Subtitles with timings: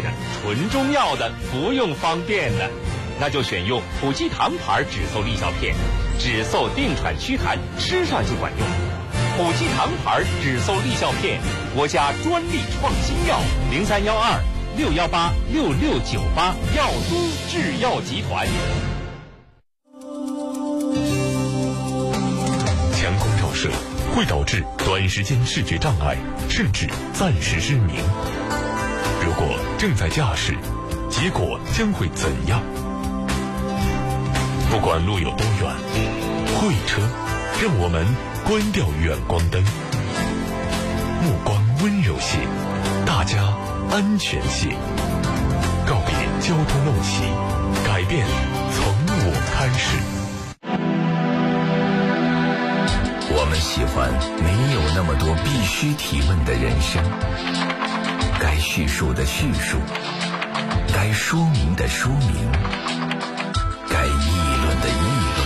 [0.00, 0.08] 的，
[0.40, 2.70] 纯中药的，服用方便的，
[3.20, 5.74] 那就选用普济堂牌止嗽利效片，
[6.18, 8.66] 止嗽定喘祛痰，吃上就管用。
[9.36, 11.40] 普济堂牌止嗽利效片，
[11.74, 14.40] 国家专利创新药，零三幺二
[14.76, 18.46] 六幺八六六九八，药都制药集团。
[22.94, 23.70] 强光照射
[24.14, 26.16] 会导致短时间视觉障碍，
[26.48, 27.96] 甚至暂时失明。
[29.34, 30.54] 如果正在驾驶，
[31.08, 32.60] 结果将会怎样？
[34.70, 35.74] 不管路有多远，
[36.60, 37.00] 会车
[37.62, 38.04] 让我们
[38.46, 39.64] 关掉远光灯，
[41.22, 42.40] 目光温柔些，
[43.06, 43.42] 大家
[43.90, 44.68] 安全些，
[45.86, 46.12] 告别
[46.46, 47.22] 交通陋习，
[47.86, 48.26] 改变
[48.70, 48.84] 从
[49.24, 49.96] 我开始。
[53.34, 54.12] 我们喜欢
[54.44, 57.02] 没有那么多必须提问的人生，
[58.42, 59.78] 该叙述的叙述，
[60.92, 62.50] 该说明的说明，
[63.88, 64.10] 该议
[64.64, 65.02] 论的议
[65.36, 65.40] 论，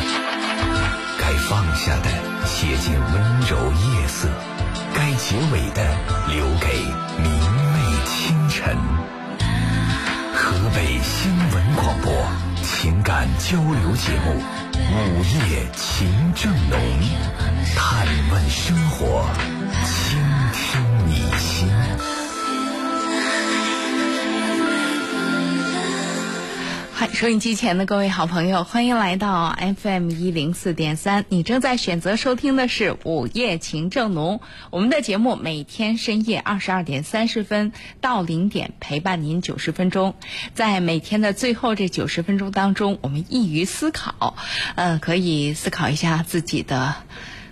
[1.18, 2.08] 该放下的
[2.46, 4.26] 写进温柔夜色，
[4.94, 5.94] 该结尾的
[6.28, 6.72] 留给
[7.18, 7.28] 明
[7.74, 8.74] 媚清晨。
[10.34, 12.10] 河北新闻广播
[12.62, 14.42] 情感交流节目
[14.80, 16.80] 《午夜情正浓》，
[17.76, 19.28] 探问生活，
[27.16, 31.24] 收音机前的各位好朋友，欢迎来到 FM 一零四点三。
[31.30, 34.36] 你正在选择收听的是《午夜情正浓》，
[34.68, 37.72] 我们的节目每天深夜二十二点三十分
[38.02, 40.14] 到零点陪伴您九十分钟。
[40.52, 44.36] 在每天的最后这九十分钟当中，我们易于思考，
[44.74, 46.96] 呃，可以思考一下自己的。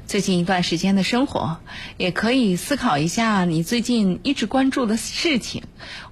[0.07, 1.57] 最近一段时间的生活，
[1.97, 5.63] 也可以思考一下你最近一直关注的事情。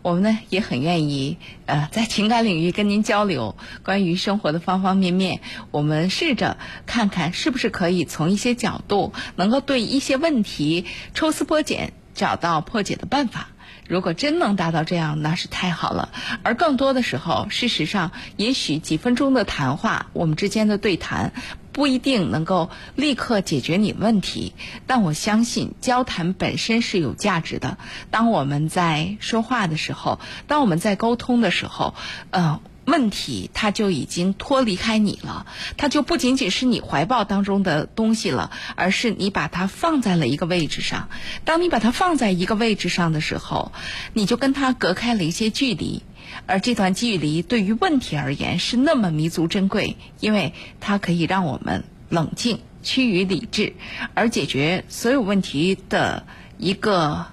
[0.02, 5.40] 我们呢也很愿意，呃， 在情感领域跟您交流关于生活的方方面面。
[5.70, 13.48] 我们试着看看是不是可以从一些角度，能够对一些问题抽丝剥茧，找到破解的办法。
[13.88, 16.10] 如果真能达到这样，那是太好了。
[16.42, 21.32] 而更多的时候，事实上，也许几分钟的谈话，我们之间的对谈，
[21.72, 24.52] 不一定能够立刻解决你问题。
[24.86, 27.78] 但我相信，交谈本身是有价值的。
[28.10, 31.94] 当我们在说话的时候，当我们在沟通的时候，
[32.30, 32.60] 呃。
[32.84, 35.46] 问题它就已经脱离开你了，
[35.76, 41.08] 它就不仅仅是你怀抱当中的东西了，而是你把它放在了一个位置上。
[41.44, 43.70] 当你把它放在一个位置上的时候，
[44.14, 46.02] 你就跟它隔开了一些距离，
[46.46, 53.74] 而这段距离对于问题而言是那么弥足珍贵，因为它可以让我们冷静、趋于理智，
[54.14, 56.26] 而解决所有问题的
[56.58, 57.26] 一个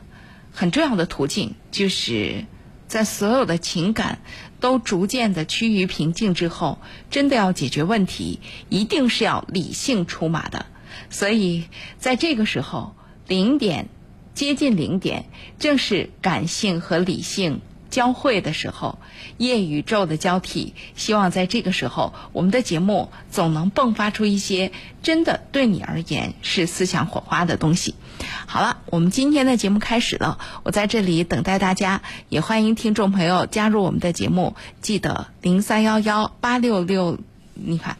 [0.51, 2.45] 很重要的途径，就是
[2.87, 4.19] 在所有的情感。
[4.61, 10.65] 都逐渐的趋于平静之后，真的要解决问题，一定是要理性出马的。
[11.09, 11.63] 所以，
[11.97, 12.93] 在这个时候，
[13.25, 13.87] 零点
[14.33, 18.99] 接近零点，正是感性和理性交汇的时候，
[19.37, 20.73] 夜宇宙的交替。
[20.95, 27.95] 希望在这个时候，我们的节目总能迸发出一些真的对你而言是思想火花的东西。
[28.47, 30.39] 好了，我们今天的节目开始了。
[30.63, 34.55] 我在这里等待大家，也欢迎听众朋友加入我们的节目。
[34.81, 37.17] 记得零三幺幺八六六，
[37.53, 37.97] 你看，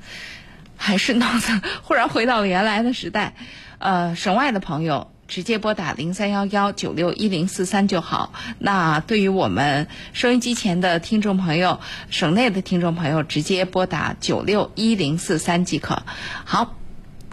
[0.75, 3.35] 还是脑子忽然回到了原来的时代。
[3.77, 8.33] 呃，省外的朋友直接拨打零三幺幺九六一零四三就好。
[8.57, 11.79] 那对于我们收音机前的听众朋友，
[12.09, 16.03] 省内的听众朋友直接拨打九六一零四三即可。
[16.43, 16.75] 好，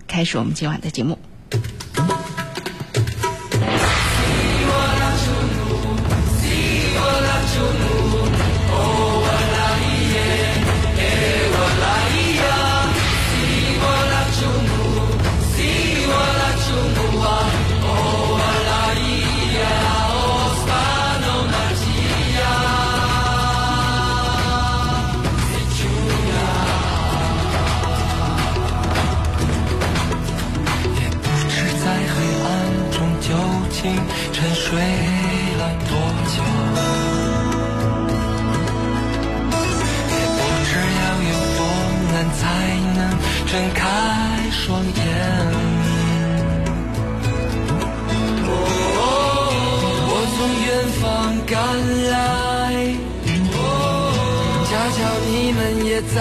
[0.07, 1.19] 开始我们今晚的节目。
[43.47, 43.81] 睁开
[44.51, 44.91] 双眼。
[50.09, 50.69] 我从远
[51.01, 51.03] 方
[51.47, 51.55] 赶
[52.11, 52.15] 来，
[54.69, 54.99] 恰巧
[55.31, 56.17] 你们也在，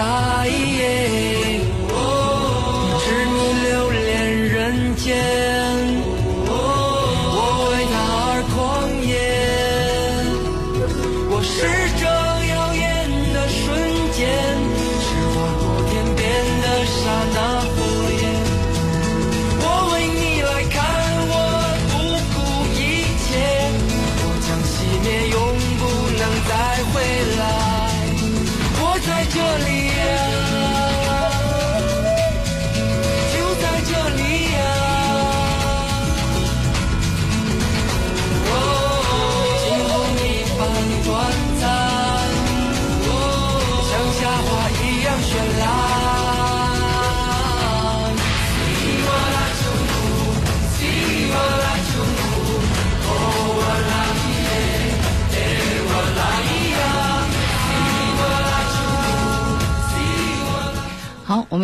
[3.02, 4.00] 只你留恋
[4.48, 4.54] 人
[4.96, 5.55] 间。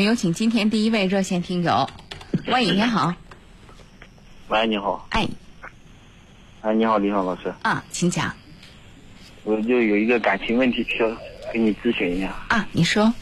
[0.02, 1.88] 们有请今天第一位热线听友。
[2.48, 3.14] 喂，你好，
[4.48, 5.28] 喂，你好，哎。
[6.60, 8.34] 哎，你好，李爽老师，啊，请讲。
[9.44, 11.16] 我就有一个感情问题需要
[11.52, 12.34] 跟你咨询一下。
[12.48, 13.14] 啊，你说，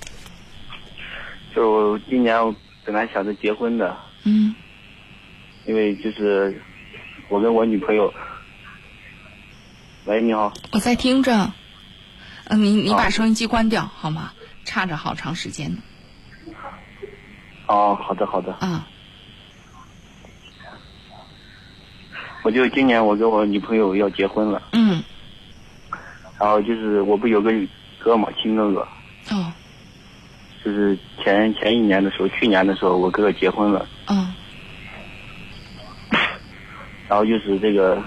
[1.55, 2.57] 就我今年我
[2.87, 3.95] 本来想着结婚的，
[4.25, 4.55] 嗯。
[5.67, 6.63] 因为就是
[7.29, 8.11] 我跟我女朋友。
[10.07, 11.53] 喂，你好，我在听着，
[12.45, 14.33] 嗯、你你把收音机关掉好吗？
[14.65, 15.83] 差着好长时间呢
[17.71, 18.85] 哦，好的好的，啊，
[22.43, 25.01] 我就今年我跟我女朋友要结婚了，嗯，
[26.41, 27.53] 然后就是我不有个
[28.01, 28.81] 哥嘛，亲哥哥，
[29.31, 29.53] 哦，
[30.65, 34.35] 就是前前一年的时候，去年的时候我哥哥结婚了，嗯
[37.09, 38.03] 然后就是这个，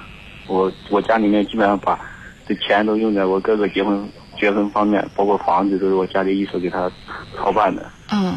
[0.48, 1.98] 我我家里面基本上把
[2.46, 6.92] 这钱都用在我哥哥结婚结婚方面，包括房子都是我家里一手给他
[7.38, 7.90] 操办的。
[8.12, 8.36] 嗯。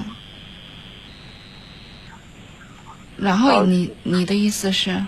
[3.16, 5.02] 然后你你的意思是，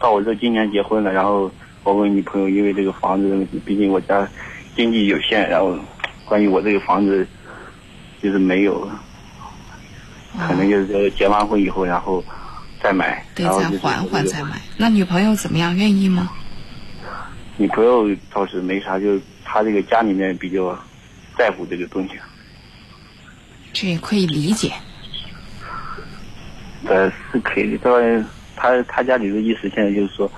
[0.00, 1.50] 到我这今年结婚了，然后
[1.84, 4.26] 我问女朋友因为这个房子的问题，毕竟我家
[4.74, 5.78] 经济有限，然后
[6.24, 7.26] 关于我这个房子
[8.22, 8.90] 就是没有，
[10.38, 12.24] 可能就是说结完婚以后，然后
[12.82, 14.60] 再买，得然后就是再还还再买？
[14.76, 15.76] 那女朋友怎么样？
[15.76, 16.30] 愿意吗？
[17.56, 20.78] 女朋友倒是没啥，就她这个家里面比较
[21.36, 22.10] 在乎这个东西。
[23.72, 24.72] 这也可以理解。
[26.86, 28.24] 呃，是可以的。
[28.56, 30.30] 他他家里的意思现在就是说，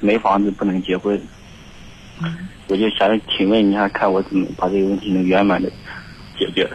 [0.00, 1.20] 没房子不能结婚。
[2.68, 5.70] 我就想请问一下，看我怎么把这个问题能圆满的
[6.38, 6.68] 解决。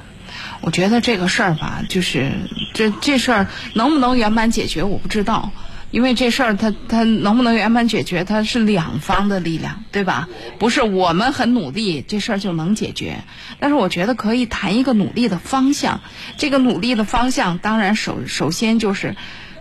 [0.61, 2.31] 我觉得这个事儿吧，就是
[2.73, 5.51] 这这事儿能不能圆满解决，我不知道，
[5.89, 10.27] 因为这事儿它它能不能圆满解决，它是两方的力量，对吧？
[10.59, 13.23] 不是我们很努力，这事儿就能解决。
[13.59, 16.01] 但是我觉得可以谈一个努力的方向，
[16.35, 19.15] 这个努力的方向，当然首首先就是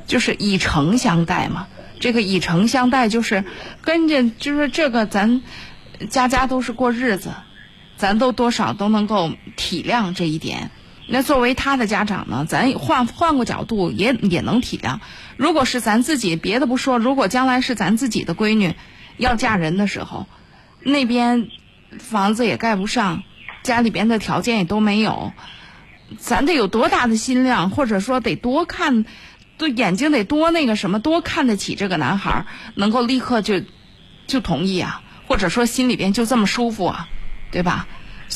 [0.07, 1.69] 就是以诚相待嘛。
[1.99, 3.45] 这个以诚相待，就是
[3.81, 5.43] 跟着就是这个咱
[6.11, 7.31] 家家都是过日子，
[7.97, 10.71] 咱都多少都能够体谅这一点。
[11.09, 14.99] 那作为他的家长呢，咱换换个角度也也能体谅。
[15.37, 18.75] 如果是咱自己，别的不说，如果将来是咱自己的闺女
[19.17, 20.27] 要嫁人的时候，
[20.83, 21.49] 那边
[22.01, 23.23] 房子也盖不上，
[23.63, 25.33] 家里边的条件也都没有，
[26.19, 29.05] 咱得有多大的心量，或者说得多看，
[29.59, 33.63] 对眼睛得多那个什么，多看得起这个男孩，能够立刻就
[34.27, 37.09] 就同意啊，或者说心里边就这么舒服啊，
[37.53, 37.87] 对吧？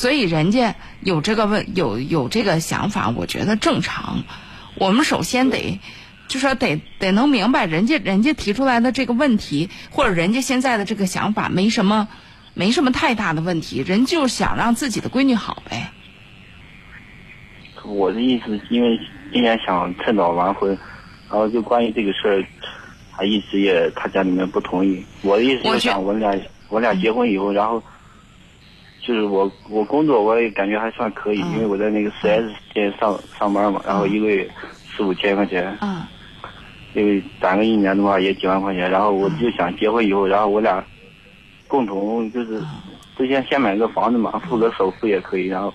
[0.00, 4.22] 所以人家有这个问有有这个想法，我觉得正常。
[4.76, 5.78] 我们首先得
[6.26, 12.08] 就说得得能明白人家人家提出来的这个问题，或者人家现在的这个想法没什么
[12.54, 15.90] 没什么太大的问题，人就想让自己的闺女好呗。
[17.84, 18.98] 我的意思，因为
[19.34, 20.70] 今年想趁早完婚，
[21.28, 22.42] 然后就关于这个事儿，
[23.12, 25.04] 他一直也他家里面不同意。
[25.20, 26.34] 我的意思是我想我俩
[26.70, 27.82] 我俩结婚以后，然后
[29.10, 31.50] 就是我我工作我也感觉还算可以，嗯。
[31.54, 34.48] 因为我在那个四 S 店上上班嘛，然后一个月
[34.96, 36.02] 四五千块钱，嗯。
[36.94, 40.84] 因为攒个一年的话也几万块钱，然后我就想结婚以后，然后我俩
[41.66, 42.66] 共同就是嗯。
[43.18, 45.74] 之前先买个房子嘛，付个首付也可以，然后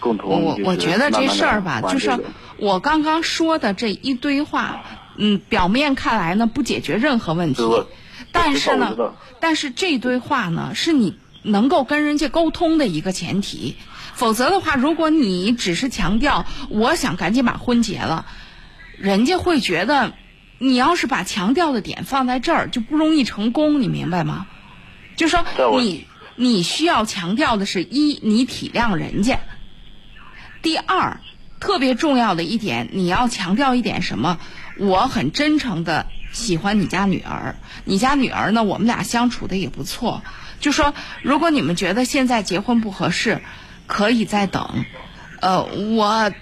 [0.00, 2.10] 共同就是我我觉得这事儿吧，就是
[2.56, 4.80] 我刚刚说的这一堆话，
[5.18, 7.62] 嗯，表面看来呢不解决任何问题，
[8.32, 8.96] 但是呢
[9.38, 13.76] 但是这堆话呢是你能够跟人家沟通的一个前提，
[14.14, 18.26] 否则的话，如果你只是强调我想赶紧把婚结了，
[18.98, 20.14] 人家会觉得
[20.58, 24.46] 你要是把强调的点放在这儿，就不容易成功，你明白吗？
[25.16, 25.44] 就说
[25.78, 29.36] 你你需要强调的是一，你体谅人家；
[30.62, 31.20] 第二，
[31.60, 34.38] 特别重要的一点，你要强调一点什么？
[34.78, 40.22] 我很真诚的喜欢你家女儿，你家女儿呢，我们俩相处的也不错。
[40.64, 43.42] 就说如果你们觉得现在结婚不合适，
[43.86, 44.86] 可以再等。
[45.42, 46.32] 呃，我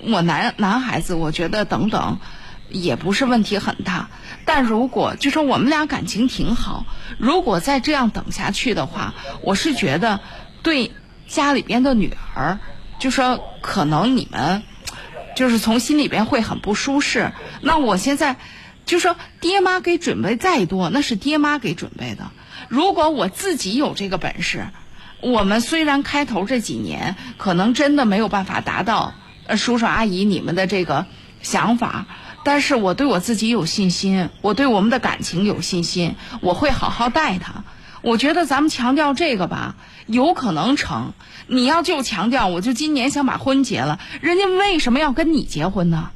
[0.00, 2.20] 我男男孩子，我觉得等等
[2.68, 4.10] 也不是问题很大。
[4.44, 6.84] 但如果就说我们俩感情挺好，
[7.18, 10.20] 如果再这样等下去的话，我是觉得
[10.62, 10.92] 对
[11.26, 12.58] 家里边的女儿，
[12.98, 14.62] 就说可能你们
[15.34, 17.32] 就是从心里边会很不舒适。
[17.62, 18.36] 那我现在
[18.84, 22.30] 就说爹妈给准备再多，那是爹妈给准备的。
[22.68, 24.68] 如果我自己有这个本事，
[25.20, 29.14] 我们虽然开头这几年可能真的没有办法达到
[29.46, 31.06] 呃叔叔阿姨你们的这个
[31.42, 32.06] 想法，
[32.44, 37.64] 但是我对我自己有信心，我对我们的感情有信心，我会好好待他。
[38.00, 39.74] 我觉得咱们强调这个吧，
[40.06, 41.14] 有可能成。
[41.46, 46.10] 你要就强调，我就今年想把婚结了，人家为什么要跟你结婚呢？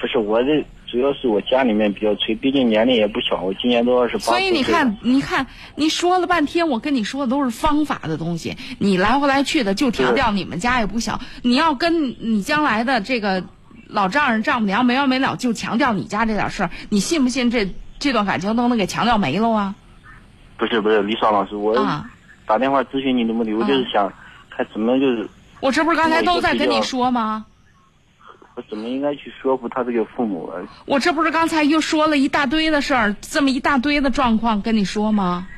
[0.00, 4.24] 不是我这主要是我家里面比较催，毕竟年龄也不小，我今年都二十八。
[4.24, 13.44] 所以你看，你看，你说了半天，我跟你说的都是方法的东西，你来回来去的就强调你们家也不小，你要跟你将来的这个
[13.86, 19.74] 老丈人丈母娘没完没了，就强调你家这点事儿，你信不信这这段感情都能给强调没了啊？
[20.58, 22.10] 不是不是，李爽老师，我啊
[22.46, 24.12] 打电话咨询你的目的，我就是想
[24.50, 25.28] 看怎么就是
[25.60, 27.46] 我这不是刚才都在跟你说吗？
[28.68, 30.50] 怎么应该去说服他这个父母？
[30.86, 35.48] 我这不是刚才又说了一大堆的事儿，这么一大堆的状况跟你说吗？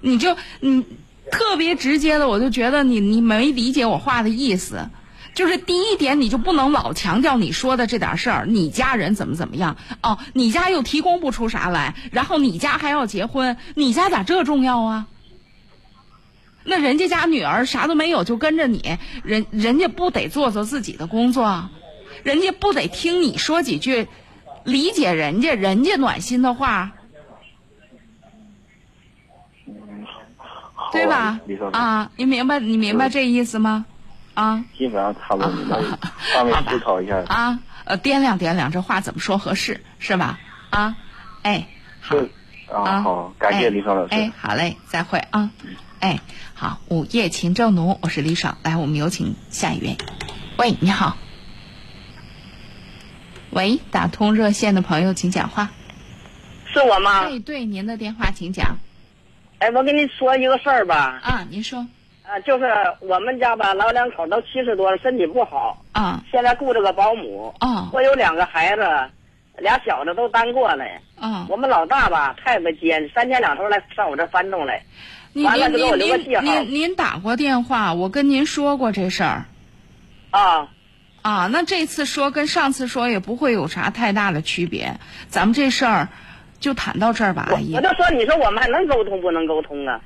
[0.00, 0.84] 你就你
[1.30, 4.88] 特别直接的，我就觉得你你没理解我话的意思。
[5.32, 15.06] 就是第一点，你就不能老强调你说的这点事儿，你家人怎么怎么样哦，你家又提供不出啥来，然后你家还要结婚，你家咋这重要啊？
[16.64, 21.70] 那人家家女儿啥都没有就跟着你，人人家不得做做自己的工作，
[22.22, 24.08] 人家不得听你说几句，
[24.64, 26.92] 理解人家人家暖心的话，
[30.74, 31.40] 好对吧
[31.72, 33.86] 啊，你明白你明白这意思吗？
[34.34, 35.78] 啊基本上差不多明白，
[36.34, 37.18] 方便思考一下。
[37.28, 40.38] 啊，呃，掂量掂量这话怎么说合适是吧？
[40.70, 40.96] 啊，
[41.42, 41.66] 哎，
[42.00, 42.30] 好对
[42.72, 44.14] 啊，好，感谢李爽老师。
[44.14, 45.50] 哎，好嘞，再会啊。
[45.98, 46.20] 哎，
[46.54, 49.98] 好，午夜情正浓，我是李爽，来，我们有请下一位。
[50.56, 51.16] 喂，你好。
[53.50, 55.70] 喂，打通热线的朋友，请讲话。
[56.72, 57.26] 是我吗？
[57.26, 58.78] 对，对，您的电话请讲。
[59.58, 61.86] 哎，我跟你说一个事儿吧，啊，您说。
[62.22, 62.64] 啊，就是
[63.00, 67.52] 我们家吧，老两口都七十多了，身体不好，啊现在雇着个保姆。
[67.58, 68.82] 啊我有两个孩子，
[69.58, 71.02] 俩小子都单过来。
[71.18, 74.80] 啊，我们老大吧，太不尖，三天两头来上我这翻动来。
[75.32, 79.44] 您完了您就给我留个您记号您您打过电话，我跟您说过这事儿
[80.30, 80.68] 啊，
[81.22, 81.48] 啊。
[81.48, 84.98] 那这次说跟上次说也不会有啥太大的区别，
[85.28, 86.08] 咱们这事儿
[86.58, 87.80] 就谈到这儿吧，我阿姨我。
[87.80, 90.00] 就说，你说我们还能沟通不能沟通啊？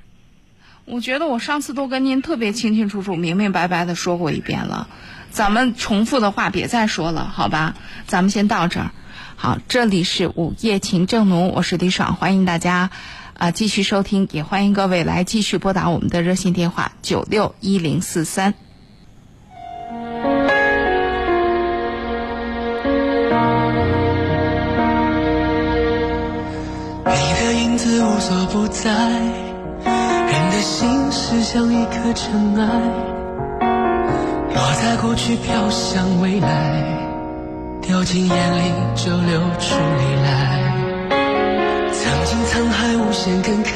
[0.85, 4.87] 我觉得我上次都跟您特别清清楚楚、明明白白的说过一遍了，
[5.31, 7.75] 咱们重复的话别再说了，好吧？
[8.07, 8.91] 咱们先到这儿。
[9.37, 12.91] 好，这里是午夜情正浓，我是李爽，欢迎大家
[13.37, 18.55] 啊、继续收听，也欢迎各位来继续拨打我们的热线电话九六一零四三。
[27.85, 28.91] 你的影子无所不在，
[29.85, 32.67] 人的心事像一颗尘埃，
[34.55, 36.49] 落在过去飘向未来，
[37.83, 40.73] 掉进眼里就流出泪来。
[41.93, 43.69] 曾经沧海无限感慨，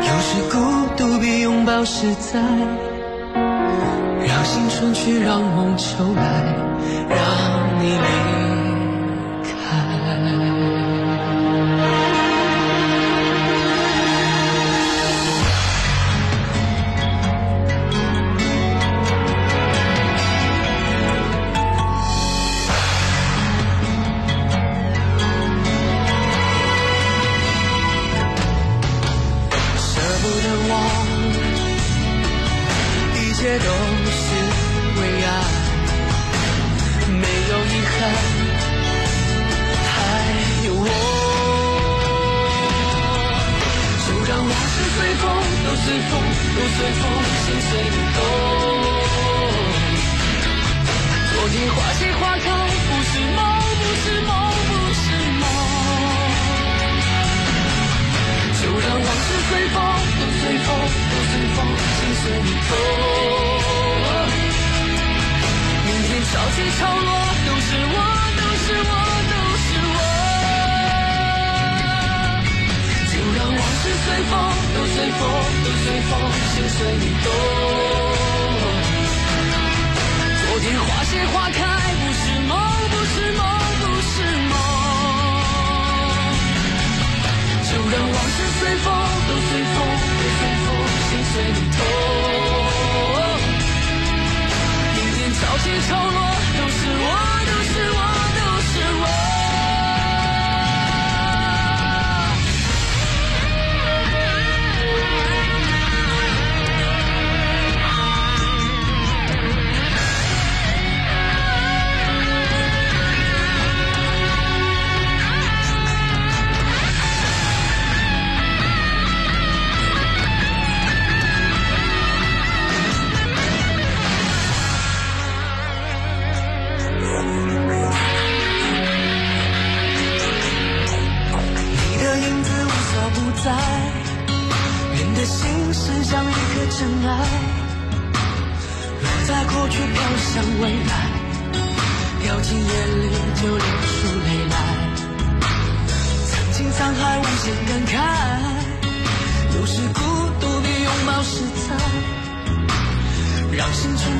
[0.00, 0.58] 有时孤
[0.96, 2.40] 独比拥抱实在。
[4.26, 6.22] 让青春去，让梦秋来，
[7.08, 7.18] 让
[7.80, 8.27] 你离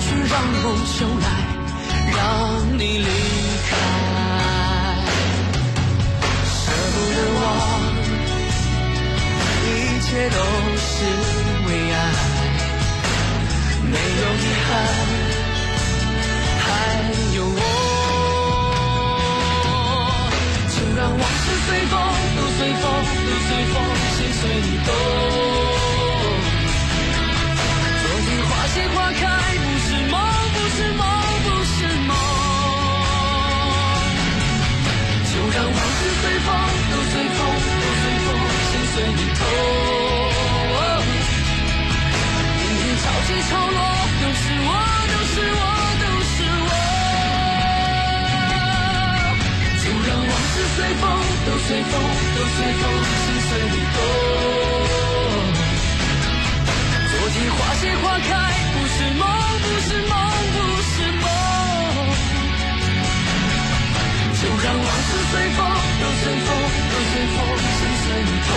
[0.01, 1.27] 去，让梦秋来，
[2.17, 2.19] 让
[2.79, 3.09] 你离
[3.69, 3.71] 开。
[6.47, 6.57] 舍
[6.95, 7.43] 不得忘，
[9.65, 9.67] 一
[10.03, 10.37] 切都
[10.79, 10.89] 是
[11.67, 11.97] 为爱。
[13.91, 14.71] 没有遗憾，
[16.61, 16.67] 还
[17.35, 17.61] 有我。
[20.69, 21.93] 就让往事随风，
[22.37, 22.85] 都随风，
[23.27, 23.75] 都随风，
[24.17, 24.89] 心随你动。
[51.69, 53.99] 随风，都随风，心随你动。
[57.11, 58.31] 昨天花谢花开，
[58.73, 59.23] 不是梦，
[59.61, 60.13] 不是梦，
[60.55, 60.57] 不
[60.89, 61.27] 是梦。
[64.41, 65.61] 就让往事随风，
[66.01, 66.49] 都随风，
[66.89, 67.37] 都随风，
[67.77, 68.51] 心随你动。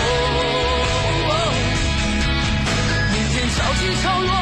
[3.52, 4.32] 潮起潮落，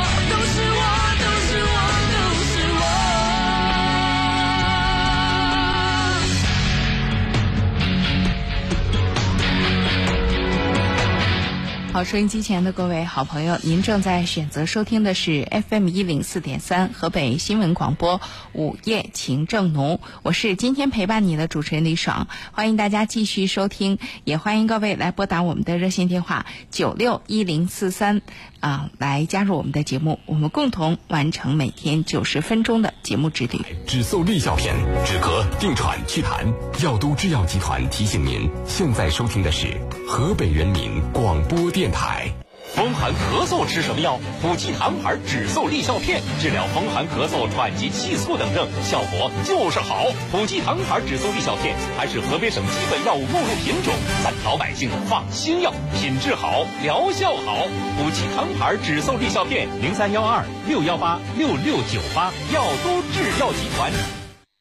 [11.92, 18.20] 好，收音机前的各位好朋友，您正在选择收听的是 FM 一零四点三河北新闻广播
[18.52, 28.22] 午夜情正浓，我是今天陪伴你的主持人李爽，欢迎大家继续收听，也欢迎各位来拨打我们的热线电话九六一零四三。
[28.60, 33.58] 啊，来加入我们的节目，我们共同完成每天九十分钟的节目之旅。
[33.86, 36.52] 止嗽利效片，止咳、定喘、祛痰。
[36.84, 39.66] 药都制药集团提醒您，现在收听的是
[40.06, 42.32] 河北人民广播电台。
[42.74, 44.18] 风寒咳嗽吃什么药？
[44.40, 50.06] 普济堂牌止嗽利效片，治疗风寒咳嗽、喘急气促等症，效果就是好。
[50.30, 53.92] 普济堂牌止嗽利效片还是河北省基本药物目录品种，
[54.24, 57.66] 咱老百姓放心药，品质好，疗效好。
[57.98, 63.92] 普济堂牌止嗽利效片，零三幺二六幺八六六九八，药都制药集团。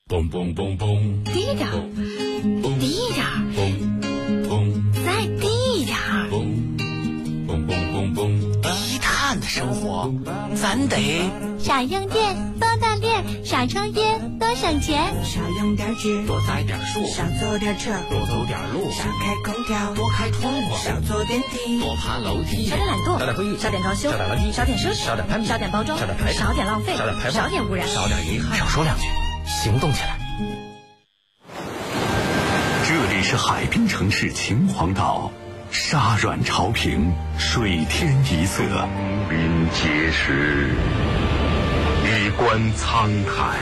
[0.10, 1.69] 嘣嘣嘣嘣，低一点，
[2.80, 3.98] 低一点，嘣
[9.49, 10.13] 生活，
[10.55, 15.01] 咱得少用电，多锻炼，少抽烟，多省钱。
[15.25, 18.91] 少用点纸，多栽点树，少坐点车，多走点路。
[18.91, 20.77] 少开空调，多开窗户。
[20.77, 22.67] 少坐电梯，多爬楼梯。
[22.67, 28.55] 少点懒惰，少点会议，少点装修，少点垃圾，少点奢侈，少点攀比，少点包装，少点排少点浪费，少点排放，少点污染，少点遗憾。
[28.55, 29.07] 少说两句，
[29.47, 30.19] 行动起来。
[32.88, 35.31] 这里是海滨城市秦皇岛。
[35.71, 38.63] 沙软潮平，水天一色，
[39.29, 40.73] 粼粼碣石，
[42.03, 43.60] 衣冠沧海。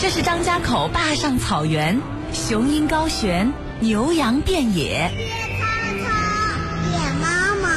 [0.00, 2.00] 这是张家口坝上草原，
[2.32, 5.10] 雄鹰高悬，牛羊遍野。
[5.14, 5.28] 野
[6.04, 6.10] 草，
[6.90, 7.26] 野茫
[7.62, 7.68] 茫，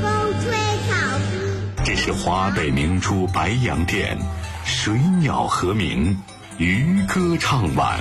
[0.00, 0.52] 风吹
[0.88, 1.84] 草低。
[1.84, 4.16] 这是华北明珠白洋淀，
[4.64, 6.16] 水鸟和鸣，
[6.58, 7.98] 渔歌唱晚。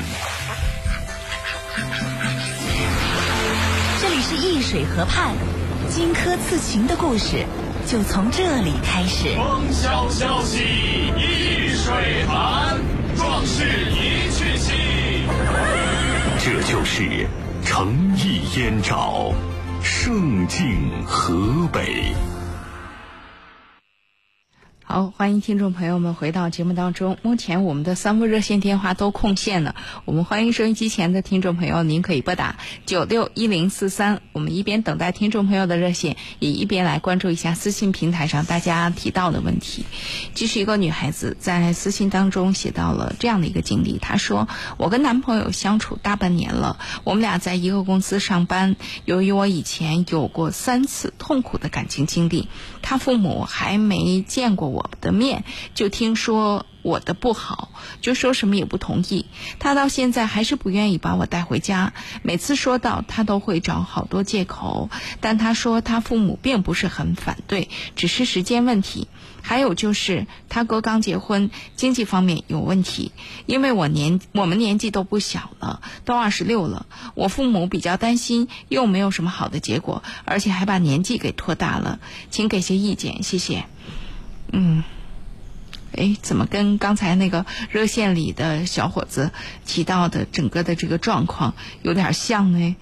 [4.44, 5.34] 易水河畔，
[5.90, 7.46] 荆轲刺秦的故事
[7.88, 9.30] 就从这里开始。
[9.38, 10.60] 风萧萧兮
[11.18, 12.78] 易水寒，
[13.16, 14.74] 壮士一去兮。
[16.44, 17.26] 这就是
[17.64, 19.34] 诚意燕赵，
[19.82, 22.14] 盛境河北。
[24.94, 27.18] 好，欢迎听众朋友们回到节目当中。
[27.24, 29.74] 目前我们的三部热线电话都空线了，
[30.06, 34.22] 我们欢迎收音机前的听众朋友，您可以拨打九六一零四三。
[34.34, 39.84] 我们一边等待听众朋友的热线，也一边来关注一下私信平台上大家提到的问题。
[40.36, 48.76] 这是一个女孩子在私信当中写到了这样的一个经历，她说：“我跟男朋友相处大半年了，我们俩在一个公司上班。
[49.06, 52.48] 由于我以前有过三次痛苦的感情经历，
[52.84, 55.44] 他父母还没见过我。”的面
[55.74, 57.70] 就听说我的不好，
[58.00, 59.26] 就说什么也不同意。
[59.60, 64.90] 他到现在还是不愿意把我带回家，每次说到他都会找好多借口。
[65.20, 69.08] 但他说他父母并不是很反对，只是时间问题。
[69.46, 73.12] 还有就是他哥刚结婚，经济方面有问题。
[73.46, 82.00] 因为我年我们年纪都不小了，都二十六了，我父母比较担心，又没有什么好的结果，而且还把年纪给拖大了。
[82.32, 83.66] 请给些意见，谢谢。
[84.54, 84.84] 嗯，
[85.96, 89.32] 哎，怎么跟刚才那个热线里的小伙子
[89.66, 92.76] 提到的整个的这个状况有点像呢？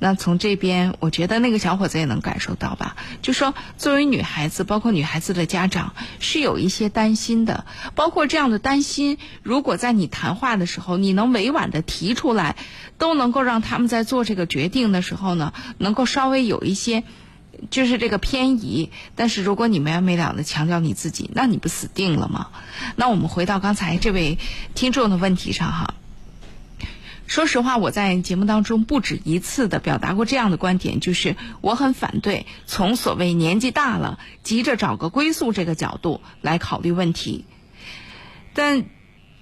[0.00, 12.54] 那从这边，我觉得那个小伙子也能感受到吧，就说作为女孩子，包括女孩子的家长是有一些担心的，包括这样的担心，如果在你谈话的时候，你能委婉的提出来，
[12.96, 17.02] 都能够让他们在做这个决定的时候呢，能够稍微有一些，
[17.68, 18.92] 就是这个偏移。
[19.16, 22.50] 但是如果你没完没了的强调你自己，那你不死定了吗？
[22.94, 24.38] 那我们回到刚才这位
[24.76, 25.94] 听众的问题上哈。
[27.28, 37.44] 说实话，我在节目当中不止一次的表达过这样的观点，就是我很反对从所谓年纪大了急着找个归宿这个角度来考虑问题。
[38.54, 38.86] 但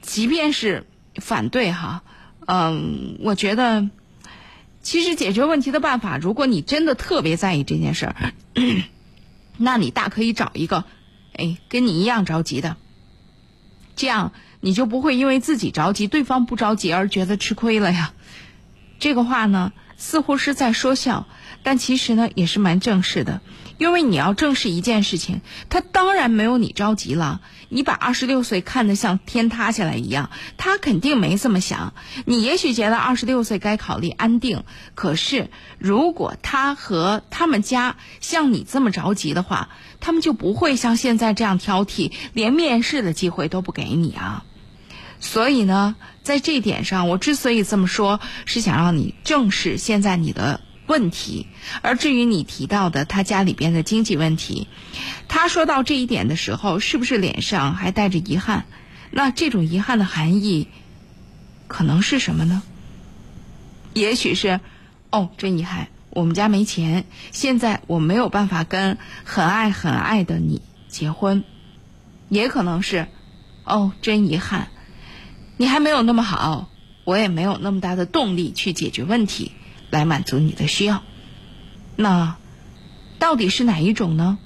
[0.03, 2.03] 即便是反对哈，
[2.47, 3.89] 嗯，我觉得
[4.83, 8.33] 其实解决问题的办法，如果你真的特别在意这件事儿，
[9.59, 10.85] 那你大可以找一个，
[11.35, 12.77] 哎，跟你一样着急的，
[13.95, 14.33] 这样。
[14.67, 18.13] 你就不会因为自己着急，对方不着急而觉得吃亏了呀？
[18.99, 21.29] 这个话呢，似乎是在说笑，
[21.63, 23.41] 但其实呢，也是蛮正式的。
[23.79, 27.43] 因为你要正视一件事情，他当然没有你着急了。
[27.69, 31.95] 你把二十六岁看得像天塌下来一样，他肯定没这么想。
[32.25, 34.65] 你也许觉得二十六岁该考虑安定，
[34.97, 35.49] 可是
[35.79, 39.69] 如果他和他们家像你这么着急的话，
[40.01, 44.43] 他们就不会像现在这样挑剔，连面试的机会都不给你啊。
[45.27, 51.49] 所以呢，在这一点上，我之所以这么说，是想让你正视现在你的问题。
[51.83, 54.69] 而至于你提到的他家里边的经济问题，
[55.27, 58.65] 他说到这一点的时候，是不是脸上还带着遗憾？
[59.11, 60.69] 那这种遗憾的含义，
[61.67, 62.63] 可能是什么呢？
[63.93, 64.61] 也许是，
[65.11, 71.45] 哦，真遗憾，我们家没钱，现在我没有办法跟很爱很爱的你结婚。
[72.29, 73.09] 也可能是，
[73.65, 74.69] 哦，真遗憾。
[75.57, 76.69] 你还没有那么好，
[77.05, 79.53] 我也没有那么大的动力去解决问题，
[79.91, 81.03] 来满足你的需要。
[81.97, 82.37] 那
[83.19, 84.39] 到底是哪一种呢？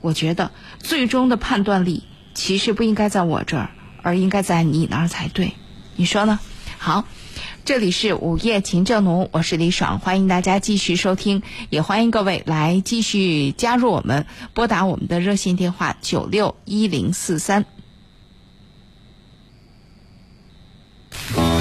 [0.00, 3.70] 我觉得最终的判断力其实不应该在我这儿，
[4.02, 5.52] 而应该在你那儿才对。
[5.96, 6.38] 你说呢？
[6.78, 7.04] 好，
[7.64, 17.66] 这里是午夜情正浓，我是李爽，欢迎大家继续收听，也欢迎各位来继续加入我们，拨打我们的热线电话九六一零四三。
[21.28, 21.59] Bye.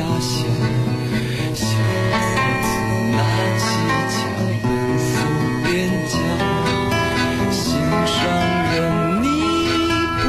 [0.00, 0.46] 家乡
[1.52, 2.68] 小伙子
[3.12, 3.20] 拿
[3.58, 3.62] 起
[4.08, 4.16] 枪
[4.62, 4.64] 奔
[4.96, 5.12] 赴
[5.62, 5.68] 边
[6.08, 6.16] 疆
[7.52, 7.60] 心
[8.06, 8.16] 上
[8.72, 8.76] 人
[9.22, 9.26] 你
[10.16, 10.24] 不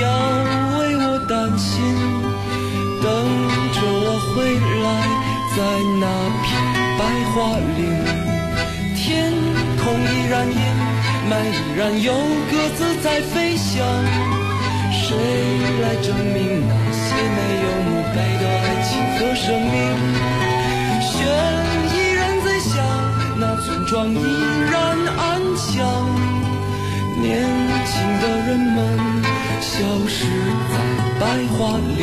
[0.00, 0.04] 要
[0.78, 1.74] 为我担心
[3.02, 3.04] 等
[3.74, 4.36] 着我回
[4.84, 4.86] 来
[5.56, 5.58] 在
[5.98, 6.04] 那
[6.44, 6.46] 片
[6.96, 7.00] 白
[7.32, 7.34] 桦
[7.76, 7.80] 林。
[8.94, 9.32] 天
[9.82, 10.56] 空依然阴
[11.28, 14.45] 霾依然有鸽子在飞翔。
[14.92, 15.16] 谁
[15.82, 17.04] 来证明那些
[17.36, 19.74] 没有墓碑的爱情和生命？
[21.00, 21.14] 悬
[21.92, 22.70] 依然在下，
[23.38, 24.14] 那村庄依
[24.70, 24.74] 然
[25.16, 25.20] 安
[25.56, 25.74] 详。
[27.18, 27.24] 年
[27.86, 28.76] 轻的人们
[29.60, 29.72] 消
[30.06, 30.16] 失
[30.70, 30.74] 在
[31.18, 31.22] 白
[31.56, 31.98] 桦林，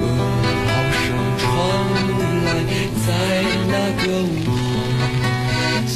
[0.00, 0.02] 噩
[0.66, 0.70] 耗
[1.02, 1.04] 声
[1.38, 1.44] 传
[2.44, 2.48] 来，
[3.04, 3.08] 在
[3.68, 4.50] 那个午后，
[5.86, 5.92] 心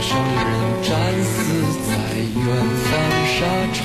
[0.00, 0.50] 上人
[0.82, 0.88] 战
[1.22, 1.28] 死
[1.86, 1.90] 在
[2.24, 2.46] 远
[2.86, 2.90] 方
[3.26, 3.38] 沙
[3.74, 3.78] 场。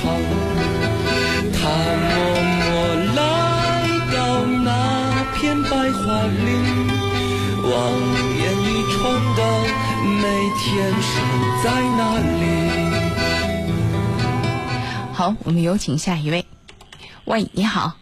[15.12, 16.44] 好，我们有请下一位。
[17.24, 17.96] 喂，你好。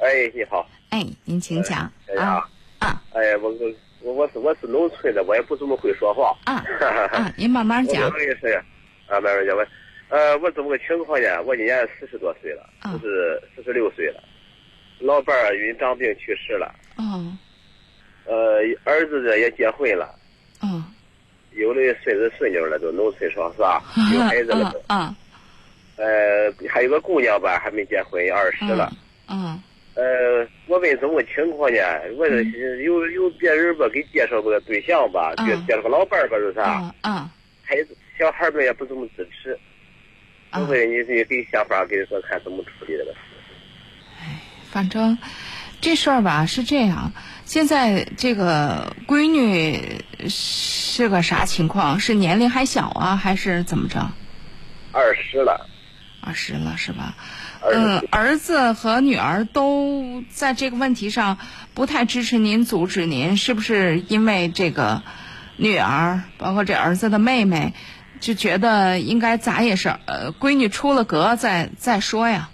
[0.00, 0.66] 哎，你好。
[0.88, 1.80] 哎，您请讲。
[2.18, 2.42] 啊
[2.78, 3.02] 啊。
[3.12, 3.50] 哎，我
[4.00, 6.34] 我我是我是农村的，我也不怎么会说话。
[6.44, 6.64] 啊
[7.12, 8.04] 啊，您慢慢讲。
[8.08, 9.54] 我啊，慢慢讲。
[9.54, 9.62] 我
[10.12, 14.22] 呃，我怎么个情况呢，我今年四十多岁了，四十四十六岁了。
[14.98, 16.70] 老伴儿因长病去世了。
[16.98, 17.32] 哦。
[18.26, 20.14] 呃，儿子这也结婚了。
[20.62, 20.84] 嗯。
[21.52, 23.82] 有的孙子孙女了，都农村说是吧？
[24.12, 24.94] 有孩子了都。
[24.94, 25.16] 啊。
[25.96, 28.92] 呃，还有个姑娘吧，还没结婚，二十了。
[29.30, 29.58] 嗯。
[29.94, 31.78] 呃，我问怎么个情况呢，
[32.18, 36.82] 我这是有有别人吧给介绍个对象吧，介介绍个老伴儿吧，是啥？
[36.82, 37.30] 嗯嗯。
[37.62, 39.58] 孩子小孩们也不怎么支持。
[40.52, 43.18] 我问你，你给想法给说看怎么处理这个事。
[44.20, 45.16] 哎，反正
[45.80, 47.12] 这事儿吧是这样。
[47.44, 52.00] 现在这个闺女是个啥情况？
[52.00, 54.10] 是年龄还小啊，还是怎么着？
[54.92, 55.68] 二十了。
[56.24, 57.16] 二十了是吧？
[57.64, 61.38] 嗯，儿子和女儿都在这个问题上
[61.74, 65.02] 不太支持您，阻止您，是不是因为这个
[65.56, 67.74] 女儿，包括这儿子的妹妹，
[68.22, 72.50] 就觉得应该咋也是呃，闺女出了阁再再说呀？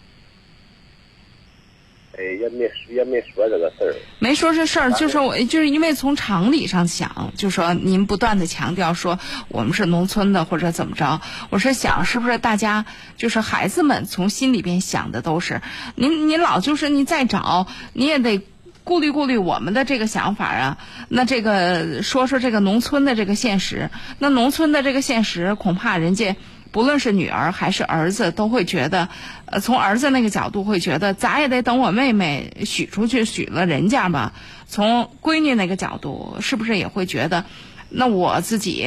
[2.16, 3.94] 哎，也没也没说这个事儿。
[4.18, 12.86] 没说这事儿，就是我就是因为从常理上想，就说您不断的强调说我们是农村的或者怎么着，我是想是不是大家
[13.18, 15.60] 就是孩子们从心里边想的都是
[15.96, 18.40] 您您老就是你再找你也得
[18.88, 20.78] 顾虑顾虑我们的这个想法啊。
[21.10, 26.34] 那这个说说这个农村的这个现实，那农村的这个现实恐怕人家。
[26.70, 29.08] 不论是女儿还是儿子，都会觉得，
[29.46, 34.34] 呃，从儿子那个角度会觉得，咋也得等我妹妹许出去，许了人家吧。
[34.66, 37.46] 从闺女那个角度，是不是也会觉得，
[37.88, 38.86] 那我自己，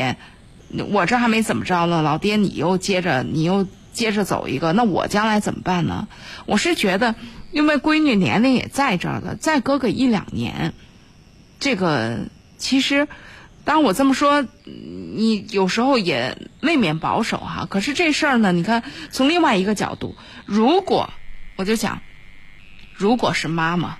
[0.91, 6.07] 我这还没怎么着呢，老爹你又接着你又接着走一个，那我将来怎么办呢？
[6.45, 7.15] 我是觉得，
[7.51, 10.73] 因为闺女年龄也在这儿了，再隔个一两年，
[11.59, 12.27] 这个
[12.57, 13.07] 其实。
[13.63, 17.67] 当我这么说，你有时候也未免保守哈。
[17.69, 21.11] 可是这事儿呢，你看从另外一个角度，如果
[21.57, 22.01] 我就想，
[22.95, 23.99] 如果是妈妈，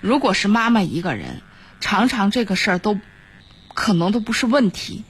[0.00, 1.40] 如果是妈妈一个人，
[1.80, 2.98] 常常这个事儿都
[3.74, 5.04] 可能都不是问题，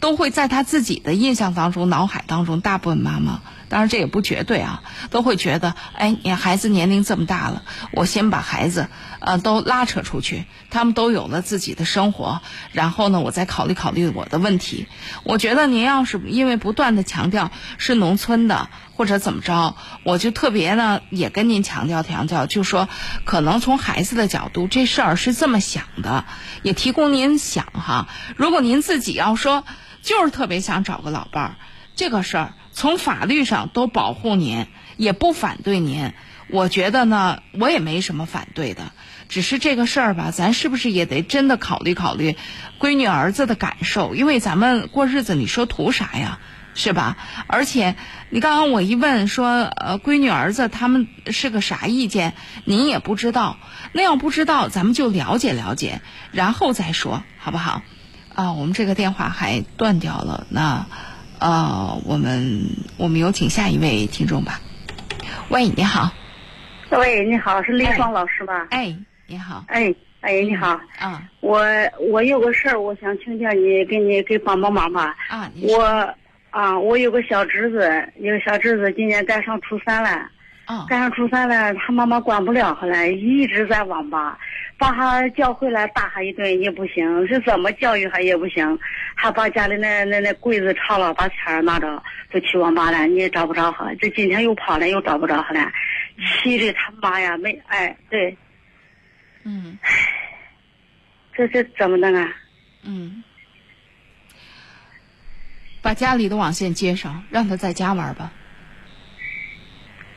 [0.00, 3.40] 都会在她自己的印象当中、脑海当中，大部分妈妈。
[3.68, 8.88] 当然这也不绝对啊，都会觉得，哎，你孩子年龄这么大了，我先把孩子，
[9.20, 12.40] 呃，都拉扯出去，他们都有了自己的生活，
[12.72, 14.86] 然后呢，我再考虑考虑我的问题。
[15.22, 22.88] 我觉得您要是因为不断的强调是农村的或者怎么着，我就特别呢也跟您强调强调，就说
[23.26, 26.24] 可能从孩子的角度，这事儿是这么想的，
[26.62, 28.08] 也提供您想哈。
[28.36, 29.64] 如果您自己要说
[30.02, 31.56] 就是特别想找个老伴儿，
[31.94, 32.54] 这个事儿。
[32.72, 36.12] 从法律上都保护您，也不反对您。
[36.48, 38.92] 我觉得呢，我也没什么反对的。
[39.28, 42.36] 只是这个事儿吧，咱是不是也得真的考虑考虑
[42.78, 44.14] 闺女儿子的感受？
[44.14, 46.38] 因为咱们过日子，你说图啥呀？
[46.74, 47.16] 是吧？
[47.48, 47.96] 而且
[48.30, 52.34] 你刚刚我一问说，呃，闺女儿子他们是个啥意见？
[52.64, 53.58] 您也不知道。
[53.92, 57.82] 那要不知道，咱们就了解了解，然后再说，好不好？
[58.38, 60.86] 啊，我们这个电话还断掉了，那。
[61.40, 62.62] 呃，我们
[62.96, 64.60] 我们有请下一位听众吧。
[65.50, 66.10] 喂，你好。
[66.90, 68.66] 喂，你好，是李双老师吧？
[68.70, 68.92] 哎，
[69.28, 69.64] 你好。
[69.68, 70.80] 哎，哎，你好。
[70.98, 71.22] 啊。
[71.38, 71.62] 我
[72.10, 75.14] 我有个事儿，我想请教你，给你给帮帮忙吧。
[75.28, 75.48] 啊。
[75.62, 76.12] 我
[76.50, 80.10] 啊，我有个小侄子，有个小侄子今年该上初三了。
[80.64, 80.86] 啊。
[80.88, 84.36] 该上初三了，他妈妈管不了他了，一直在网吧。
[84.78, 88.78] 把他叫回来打他一顿也不行，是怎么教育他也不行，
[89.16, 92.00] 还把家里那那那柜子抄了，把钱拿着
[92.32, 93.92] 就去网吧了，你也找不着他。
[94.00, 95.72] 这今天又跑了，又找不着他了，
[96.42, 98.36] 气的他妈呀没哎对，
[99.42, 99.76] 嗯，
[101.34, 102.32] 这这怎么弄啊？
[102.84, 103.24] 嗯，
[105.82, 108.32] 把家里的网线接上，让他在家玩吧。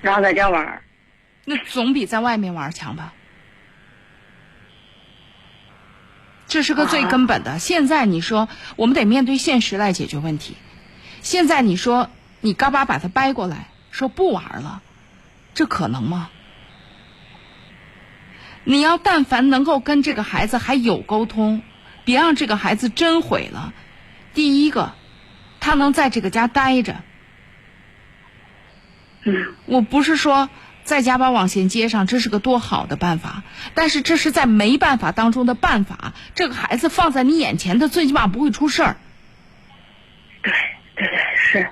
[0.02, 0.82] 让他在家玩，
[1.46, 3.14] 那总比在外面玩强吧？
[6.52, 7.60] 这是个最根本的。
[7.60, 10.58] 现在你说，我们得面对现实来解决问题。
[11.22, 12.10] 现在你说，
[12.42, 14.82] 你嘎巴把它掰过来，说不玩了，
[15.54, 16.30] 这可能吗？
[18.66, 21.62] 你要但凡能够跟这个孩子还有沟通，
[22.04, 23.74] 别让这个孩子真毁了。
[24.34, 24.92] 第一个，
[25.62, 26.98] 他能在这个家待着。
[29.24, 30.50] 嗯，我不是说。
[30.84, 33.44] 在家把网线接上，这是个多好的办法。
[33.74, 36.14] 但是这是在没办法当中的办法。
[36.36, 38.98] 这个孩子放在你眼前，他最起码不会出事儿。
[40.42, 40.52] 对
[40.96, 41.70] 对对，是。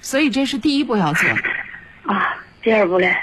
[0.00, 1.28] 所以这是第一步要做。
[2.06, 3.16] 啊，第二步嘞？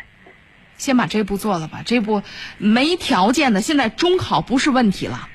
[0.77, 1.81] 先把这步做了吧。
[1.85, 2.23] 这步
[2.57, 5.29] 没条件的，现在中考不是问题了。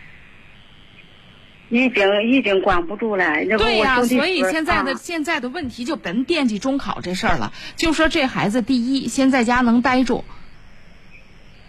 [1.68, 3.24] 已经已经管不住了，
[3.58, 10.24] 对呀，所以现在的现在的问题就甭惦记中考这事儿了，就说这孩子第一先在家能待住，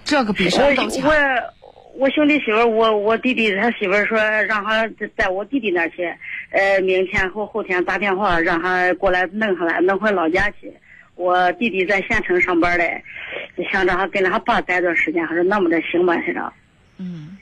[0.05, 1.09] 这个比什么都强。
[1.09, 1.13] 我
[1.97, 6.03] 我兄弟媳妇，我我弟弟他媳妇说让他在我弟弟那去，
[6.51, 10.71] 呃，明天或后天打电话让他过来弄下来，弄回老家去。
[11.15, 13.03] 我弟弟在县城上班嘞，
[13.71, 16.53] 想着还跟着他爸待段时间，还是那么的行吧，是着。
[16.99, 17.35] 嗯，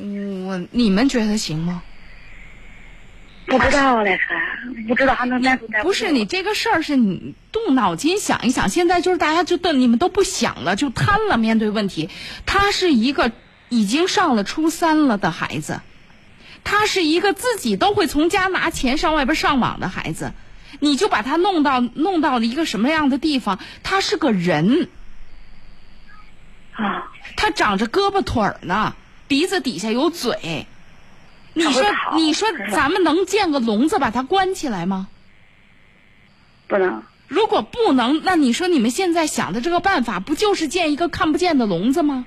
[0.00, 1.82] 我你们觉得行吗？
[3.46, 8.68] 不知道嘞，还不知道还能待住待不是你这个事儿，是你动脑筋想一想。
[8.68, 11.36] 现在就是大家就都你们都不想了，就瘫了。
[11.36, 12.10] 面对问题，
[12.46, 13.32] 他是一个
[13.68, 15.80] 已经上了初三了的孩子，
[16.62, 20.32] 他是一个自己都会从家拿钱上外边上网的孩子，
[20.78, 23.58] 你就把他弄到弄到了一个什么样的地方？
[23.82, 24.88] 他是个人
[26.72, 28.94] 啊，他长着胳膊腿儿呢，
[29.30, 30.66] 鼻子底下有嘴。
[31.54, 31.84] 你说，
[32.16, 35.06] 你说，咱们能建个笼子把它关起来吗？
[36.66, 37.04] 不能。
[37.28, 42.26] 如果不能，那你说你们现在想的这个办法，不就是建一个看不见的笼子吗？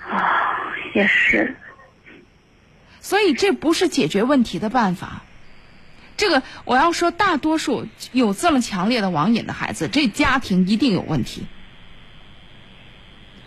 [0.00, 1.56] 啊，也是。
[3.00, 5.22] 所以这不是解决问题的办法。
[6.16, 11.46] 这个我要说，大多数有这么强烈的网瘾的孩子，这家庭一定有问题。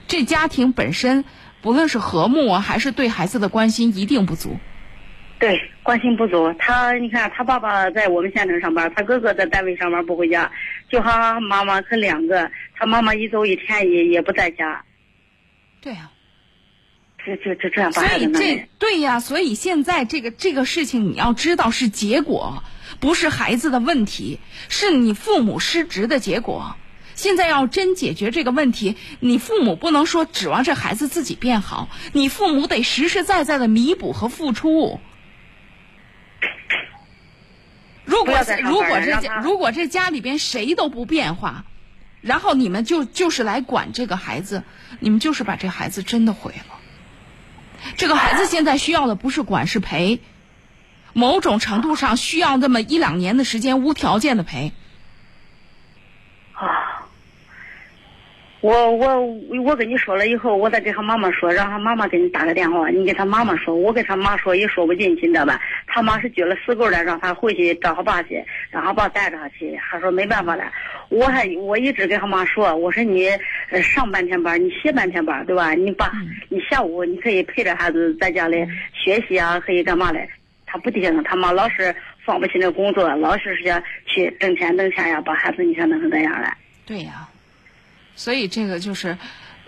[0.10, 1.24] 这家庭本身。
[1.62, 4.56] 不论是和睦啊，还是对孩子的关心，一定不足。
[5.40, 6.54] 对，关心不足。
[6.58, 10.50] 他，你看，他爸爸在我们县城上班，他哥哥在单位上班不回家，
[10.90, 12.50] 就他妈妈他两个。
[12.78, 14.86] 他妈妈一周一天也也不在家。
[15.82, 16.10] 对呀。
[17.26, 22.64] 这这这这样把所以这对呀，所以现在这个这个事情，你要知道是结果，
[23.02, 26.78] 不是孩子的问题，是你父母失职的结果。
[27.20, 35.02] 现在要真解决这个问题，你父母不能说指望这孩子自己变好，你父母得实实在在的弥补和付出。
[38.06, 41.66] 如果如果这家如果这家里边谁都不变化，
[42.22, 44.64] 然后你们就就是来管这个孩子，
[45.02, 46.80] 你们就是把这孩子真的毁了。
[47.98, 50.22] 这个孩子现在需要的不是管是陪，
[51.12, 54.72] 某种程度上需要那么一两年的时间，无条件的陪。
[56.54, 56.86] 啊。
[58.62, 59.26] 我我
[59.64, 65.62] 我跟你说了以后，我再给他妈妈说，让他妈妈给你打个电话，你给他妈妈说，我给他妈说也说不进去，你知道吧？
[65.88, 69.80] 他妈是撅了死狗的，让他回去找他爸去，让他爸带着他去。
[69.90, 70.66] 他说没办法了，
[71.08, 73.30] 我还我一直跟他妈说，我说你
[73.82, 75.74] 上半天班，你歇半天班，对吧？
[75.74, 76.12] 你把
[76.50, 78.58] 你下午你可以陪着孩子在家里
[78.94, 80.20] 学习啊，可以干嘛的？
[80.66, 81.96] 他不听，他妈老是
[82.26, 86.54] 放不起那工作，老是是想去挣钱挣钱呀，把孩子你想弄成这样了？
[86.86, 87.26] 对呀。
[88.20, 89.18] 所以这个就是，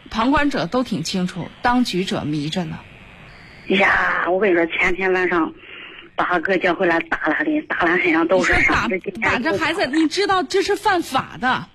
[0.09, 2.77] 旁观者都挺清楚，当局者迷着呢。
[3.67, 5.53] 呀，我跟你说，前天晚上
[6.17, 8.89] 把他哥叫回来打他的，打他身上都是伤。
[9.21, 11.69] 打这孩子，你知道这是犯法的。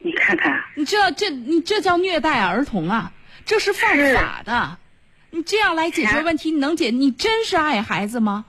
[0.00, 3.12] 你看看，你知道这你这叫虐待儿童啊，
[3.46, 4.76] 这是犯法的。
[5.30, 6.90] 你这样来解决问题，你能解？
[6.90, 8.44] 你真是爱孩子吗？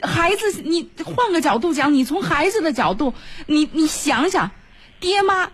[0.00, 3.14] 孩子，你换个角度讲，你从孩子的角度，
[3.46, 4.52] 你你想想，
[5.00, 5.50] 爹妈。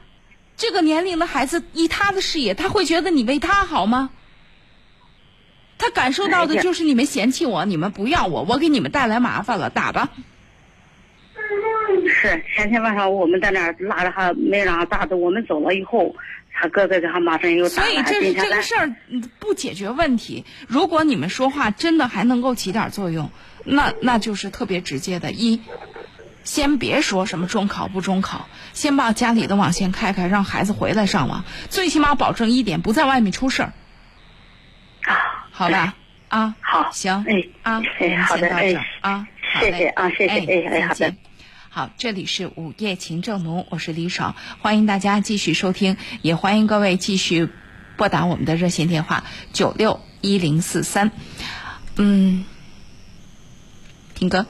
[0.60, 4.10] 这个年龄的孩子，以他的视野，他会觉得你为他好吗？
[5.78, 10.10] 他感受到的就是你们嫌弃我，你们不要我，我给你们带来麻烦了，打吧。
[12.06, 15.16] 是前天晚上我们在那儿拉着他，没让他打的。
[15.16, 16.14] 我们走了以后，
[16.52, 18.94] 他哥哥跟他妈真又打所以这这个事儿
[19.38, 20.44] 不解决问题。
[20.68, 23.30] 如果你们说话真的还能够起点作用，
[23.64, 25.60] 那那就是特别直接的一。
[26.50, 33.72] 先别说什么中考不中考，先把家里的网先开开，让孩子回来上网，最起码保证一点，不在外面出事儿。
[35.02, 35.14] 啊，
[35.52, 35.94] 好吧，
[36.26, 39.28] 啊，好，行，哎，啊，哎，好的，哎，啊，
[39.60, 41.14] 谢谢啊，谢谢，哎，好的，
[41.68, 47.48] 好，这里是午夜情正浓，我是李爽，欢迎大家继续收听，也欢迎各位继续
[47.96, 49.22] 拨打我们的热线电话
[49.52, 51.12] 九六一零四三，
[51.94, 52.44] 嗯，
[54.16, 54.44] 听歌。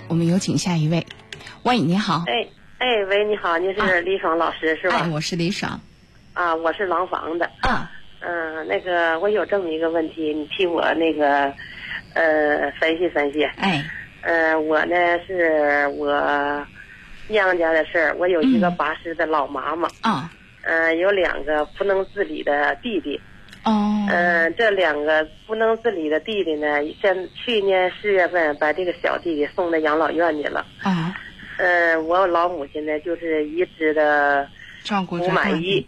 [0.00, 1.06] 好，我们有请下一位。
[1.62, 2.24] 喂，你好。
[2.26, 2.46] 哎
[2.78, 4.96] 哎，喂，你好，你是李爽老师、是吧？
[4.96, 5.78] 哎，我是李爽。
[6.32, 7.50] 啊，我是廊坊的。
[7.60, 7.90] 啊。
[8.20, 11.52] 嗯，那个我有这么一个问题，你替我那个
[12.14, 13.44] 呃分析分析。
[13.44, 13.84] 哎。
[14.22, 14.96] 呃，我呢
[15.26, 16.66] 是我
[17.28, 19.88] 娘家的事儿，我有一个八十的老妈妈。
[20.00, 20.30] 啊。
[20.62, 23.20] 嗯，有两个不能自理的弟弟。
[23.64, 24.06] 哦。
[24.08, 26.66] 嗯，这两个不能自理的弟弟呢，
[27.00, 30.66] 现去年四月份把这个小弟弟送到养老院去了。
[30.82, 31.14] 啊。
[31.58, 34.48] 嗯，我老母亲呢，就是一直的
[34.82, 35.86] 照顾不满意。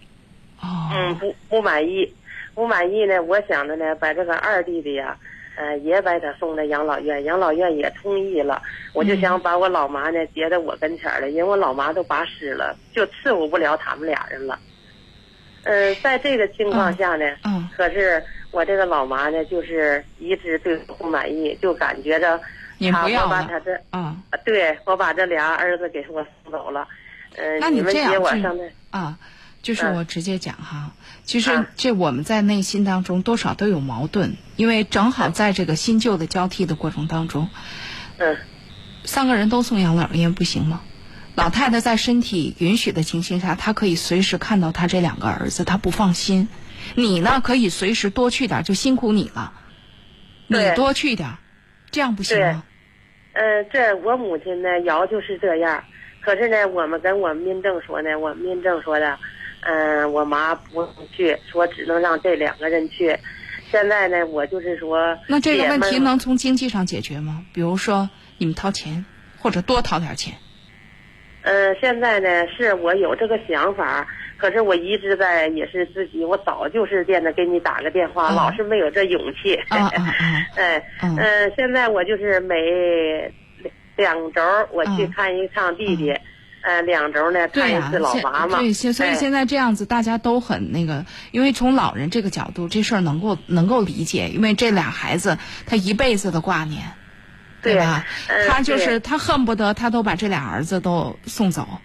[0.61, 0.91] 哦。
[0.93, 2.14] 嗯，不不满意，
[2.55, 3.23] 不满意呢。
[3.23, 5.16] 我想着呢，把这个二弟弟呀，
[5.57, 8.62] 呃，也把他送到养老院，养老院也同意了。
[8.93, 14.59] 我就想把我老妈呢接到我跟前儿了，因为我老妈都八十了，就伺候不了他们俩人了。
[15.64, 22.40] 嗯，在这个情况下呢，嗯，可是我这个老妈呢，就是一直对我不满意，就感觉着。
[22.90, 26.88] 他我把他这啊，对我把这俩儿子给我送走了，
[27.36, 29.18] 嗯，那你们接我上那啊，
[29.62, 30.90] 就是嗯我直接讲哈，
[31.22, 37.50] 其实这我们在内心当中多少都有矛盾，因为正好在这个新旧的交替的过程当中，
[38.18, 38.36] 嗯，
[39.04, 40.80] 三个人都送养老院不行吗？
[41.35, 46.49] 老太太在身体允许的情形下，她可以随时看到她这两个儿子，她不放心。
[46.95, 49.53] 你呢，可以随时多去点，就辛苦你了。
[50.47, 51.30] 你多去点，
[51.91, 52.64] 这样不行吗？
[53.33, 55.83] 嗯，这我母亲呢瑶就是这样，
[56.20, 59.18] 可是呢，我们跟我们民政说呢，我们民政说的，
[59.62, 63.18] 嗯，我妈不能去，说只能让这两个人去。
[63.70, 67.43] 现在呢，我就是说，那这个问题能从经济上解决吗？
[67.55, 69.07] 比如说你们掏钱，
[69.39, 70.35] 或者多掏点钱。
[71.43, 79.55] 嗯，现在呢，是我有这个想法，可是我一直在也是自己，我早就是惦着给你打个电话，啊、老是没有这勇气。
[79.68, 82.55] 哎，嗯、呃，现在我就是每
[83.97, 84.40] 两周
[84.72, 86.14] 我去看一趟弟弟，
[86.62, 88.59] 呃，两周呢看一次老妈妈。
[88.59, 95.36] 对，所以现在这样子，大家都很那个，因为从老人这个角度，这事儿能够能够理解，因为这俩孩子
[95.66, 96.82] 他一辈子的挂念。
[97.62, 98.04] 对吧？
[98.48, 101.80] 他就是他恨不得他都把这俩儿子都送走，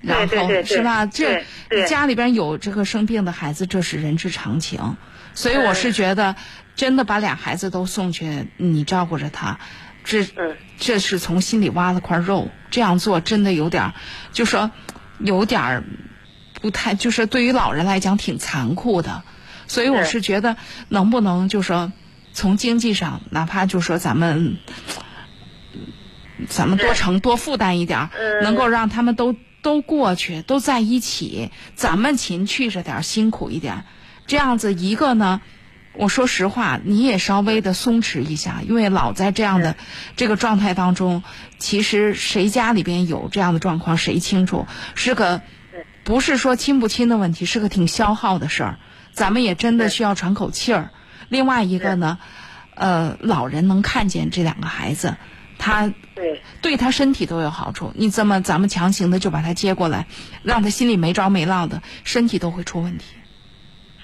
[0.00, 1.06] 然后是吧？
[1.06, 1.44] 这
[1.86, 4.96] 家里边有这个生病的孩子，这是人之常情。
[5.34, 6.36] 所以我是觉得，
[6.76, 9.58] 真的把俩孩子都送去，你照顾着他，
[10.04, 10.26] 这
[10.78, 12.48] 这是从心里挖了块肉。
[12.70, 13.92] 这样做真的有点，
[14.32, 14.70] 就说
[15.18, 15.84] 有点
[16.60, 19.22] 不太，就是对于老人来讲挺残酷的。
[19.66, 20.56] 所以我是觉得，
[20.88, 21.92] 能不能就说
[22.32, 24.56] 从经济上，哪怕就说咱们。
[26.48, 28.10] 咱们多承多负担一点，
[28.42, 31.50] 能够让他们都都过去，都在一起。
[31.74, 33.84] 咱们勤去着点，辛苦一点，
[34.26, 35.40] 这样子一个呢，
[35.94, 39.76] 我说实话，你也稍微的松弛一下，因为老在这样的
[40.16, 41.24] 这个状态当中，
[41.58, 45.42] 其实谁家里边有这样的状况，谁清楚，是个
[46.04, 48.78] 不是说亲不亲的问题，是个挺消耗的事儿。
[49.12, 50.90] 咱们也真的需要喘口气儿。
[51.28, 52.18] 另外一个呢，
[52.74, 55.16] 呃，老人能看见这两个孩子。
[55.58, 60.06] 他对对他身体都有好处，你这么咱们强行的就把他接过来，
[60.42, 63.04] 让他心里没着没落的，身体都会出问题。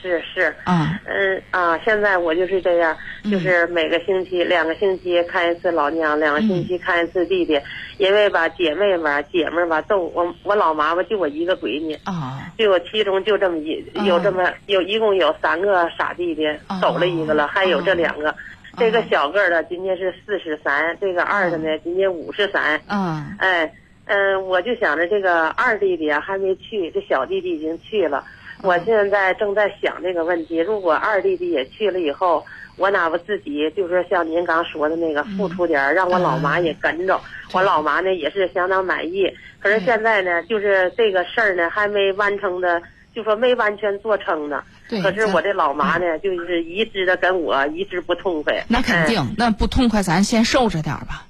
[0.02, 2.94] 是是啊嗯啊，现在我就是这样，
[3.30, 7.58] 就是每个星期、两个星期看一次老娘，两个星期看一次弟弟，
[7.96, 16.42] 因为吧姐妹吧姐妹吧都我我老妈妈就我一个闺女啊，就我其中就这么一有这么有一共有三个傻弟弟，
[16.82, 18.34] 走了一个了，还有这两个。
[18.78, 22.80] 这个小个的今年是四十三，这个二的呢今年五十三。
[22.88, 23.72] 嗯，哎，
[24.06, 28.24] 嗯，我就想着这个二弟弟啊还没去，这小弟弟已经去了。
[28.62, 32.44] 我现在正在想这个问题，如果二弟弟也去了以后，
[32.76, 37.20] 我哪怕自己就是像您刚说的那个付出点，让我老妈也跟着，
[37.52, 39.30] 我老妈呢也是相当满意。
[39.60, 42.82] 可是现在呢，就是这个事儿呢还没完成的。
[43.14, 48.64] 就说没完全做成呢，可是我这老妈呢，就是一直的跟我一直不痛快。
[48.68, 51.26] 那肯定，那不痛快，咱先受着点吧。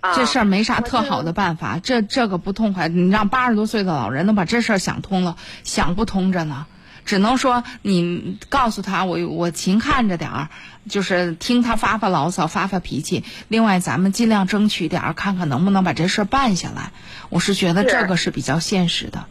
[0.00, 6.66] 啊，这事儿没啥特好的办法，这这个不痛快，你让八十多岁的老人能把这事儿想通了，想不通着呢。
[7.04, 10.48] 只能说你告诉他，我我勤看着点儿，
[10.88, 13.24] 就是听他发发牢骚，发发脾气。
[13.48, 16.92] 另外，咱们尽量争取点儿，看看能不能把这事儿办下来。
[17.28, 19.24] 我是觉得这个是比较现实的。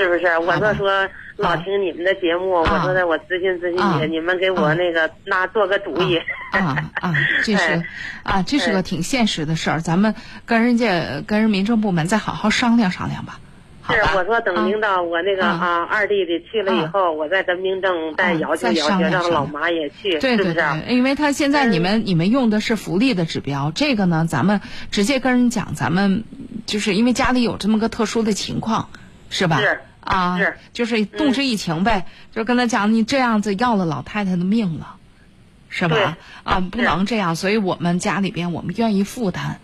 [0.00, 0.38] 是不是？
[0.38, 6.18] 我就说老听你们的节目，我说的我咨询咨询你，你们给我那个那做个主意。
[6.52, 7.84] 啊啊，这是哎
[8.24, 10.14] 啊，这是个挺现实的事儿，咱们
[10.46, 13.38] 跟人家跟人民政部门再好好商量商量吧。
[13.88, 20.64] 是，我说等领导我那个啊啊二弟弟去了以后，我再跟民政再要求再要让老妈也去，对对是不是？
[20.88, 24.60] 因为他现在你们、你们用的是福利的指标，这个呢，咱们
[24.92, 26.22] 直接跟人讲，咱们
[26.66, 28.90] 就是因为家里有这么个特殊的情况，
[29.28, 29.60] 是吧？
[29.60, 29.80] 是
[30.10, 34.96] 啊，是就是动之以情呗，就跟他讲，你这样子要了老太太的命了，
[35.68, 36.18] 是吧？
[36.42, 39.58] 啊，不能这样，所以我们家里边我们愿意负担，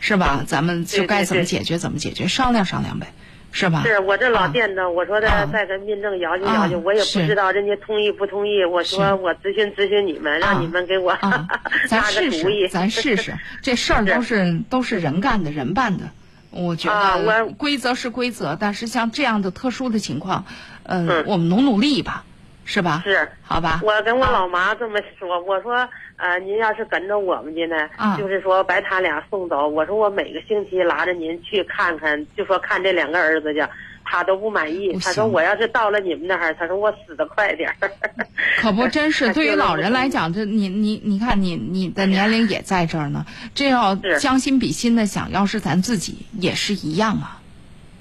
[0.00, 0.44] 是吧？
[0.46, 3.12] 咱们就该怎么解决怎么解决，商量商量呗，
[3.52, 3.82] 是吧？
[3.84, 8.64] 是我这老啊惦着，我说的啊再跟民政要求啊要求，我也不知道人家同意不同意。
[8.64, 11.48] 我说我咨询咨询你们，让你们给我啊，
[11.88, 12.68] 个试主意试，。
[12.68, 16.10] 咱试试， 这事儿都是都是人干的，人办的。
[16.56, 20.44] 我觉啊得我规则是规则，但是像这样的特殊的情况，
[20.84, 22.24] 呃，嗯我们努努力吧，
[22.64, 23.02] 是吧？
[23.04, 23.80] 是，好吧。
[23.84, 29.68] 我跟我老妈这么说，我说，呃，您要是跟着我们去呢，啊就是说把他俩送走。
[29.68, 33.60] 我说我每个星期拉着您去看看，就说看这两个儿子去，
[34.06, 34.98] 他都不满意。
[34.98, 37.90] 他说我要是到了你们那儿，他说我死的快点儿。
[38.60, 47.42] 可不，真是对于老人来讲，这你你你看你你的年龄也在这儿呢，这要将心比心的想，要是咱自己也是一样啊，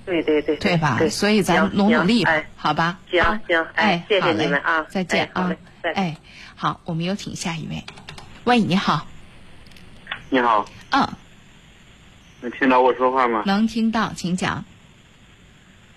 [0.06, 0.96] 对对对，对吧？
[1.00, 3.00] 对所以咱努努力吧哎，好吧？
[3.10, 5.52] 行啊行，哎，谢谢好嘞你们啊，再见啊
[5.82, 6.18] 哎，
[6.56, 7.84] 好，我们有请下一位。
[8.44, 9.08] 喂，你好，
[10.30, 11.08] 你好，嗯，
[12.42, 13.44] 能听到我说话吗？
[13.46, 14.66] 能听到，请讲。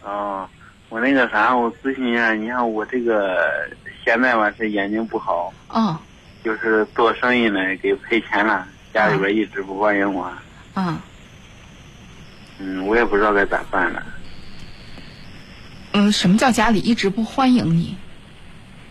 [0.08, 0.48] 啊，
[0.88, 3.68] 我那个啥，我咨询一下，你看我这个
[4.04, 5.98] 现在吧是眼睛不好，哦，
[6.42, 10.32] 就是做生意呢给赔钱了，家里边一直不欢迎我，
[10.74, 10.98] 嗯
[12.58, 14.02] 嗯，我也不知道该咋办了。
[15.92, 17.94] 嗯，什么叫家里一直不欢迎你？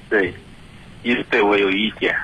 [0.10, 0.34] 对，
[1.02, 2.16] 一直对我有意见。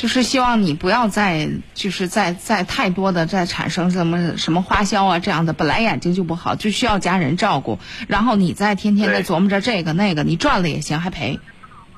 [0.00, 7.78] 就是希望你不要再，就是再再太多的再产生什么什么花销啊这样的，本来眼睛就不好，就需要家人照顾，
[8.08, 11.38] 然后你再天天的琢磨着这个那个，你赚了也行，还赔，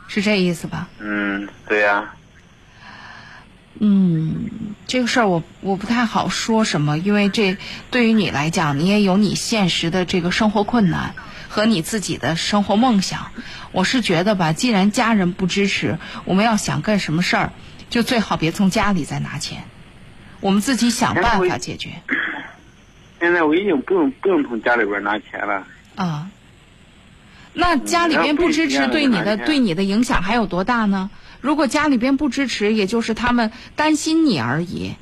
[0.08, 0.88] 是这意思吧？
[0.98, 2.14] 嗯，对呀、
[3.78, 4.50] 嗯，
[4.88, 7.56] 这个事儿我我不太好说什么，因为这
[7.92, 11.14] 对于你来讲，你也有你现实的这个生活困难
[11.48, 13.30] 和你自己的生活梦想。
[13.70, 17.52] 我是觉得吧，既然家人不支持，我们要想干什么事儿，
[17.92, 19.64] 就最好别从家里再拿钱，
[20.40, 21.90] 我们自己想办法解决
[23.20, 25.66] 现在我已经不用不用从家里边拿钱了。
[25.94, 26.30] 啊。
[27.52, 31.10] 那家里边不支持，对你的对你的影响还有多大呢？
[31.42, 34.94] 如果家里边不支持，也就是他们担心你而已。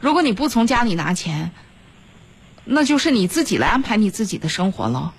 [0.00, 1.50] 如果你不从家里拿钱，
[2.64, 5.12] 那就是你自己来安排你自己的生活喽。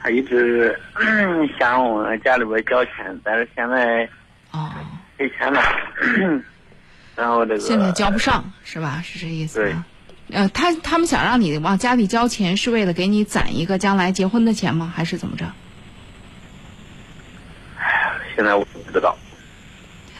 [0.00, 4.08] 他一直嗯 想让我家里边交钱，但是现在
[4.50, 4.72] 哦
[5.16, 5.62] 赔钱了，
[7.16, 9.02] 然后这个现在交不上是吧？
[9.04, 9.84] 是这意思对吗？
[10.32, 14.92] 呃，他他们想让你往家里交钱，是为了给你攒一个将来结婚的钱吗？
[14.94, 15.44] 还是怎么着？
[17.78, 19.16] 哎呀现在我不知道。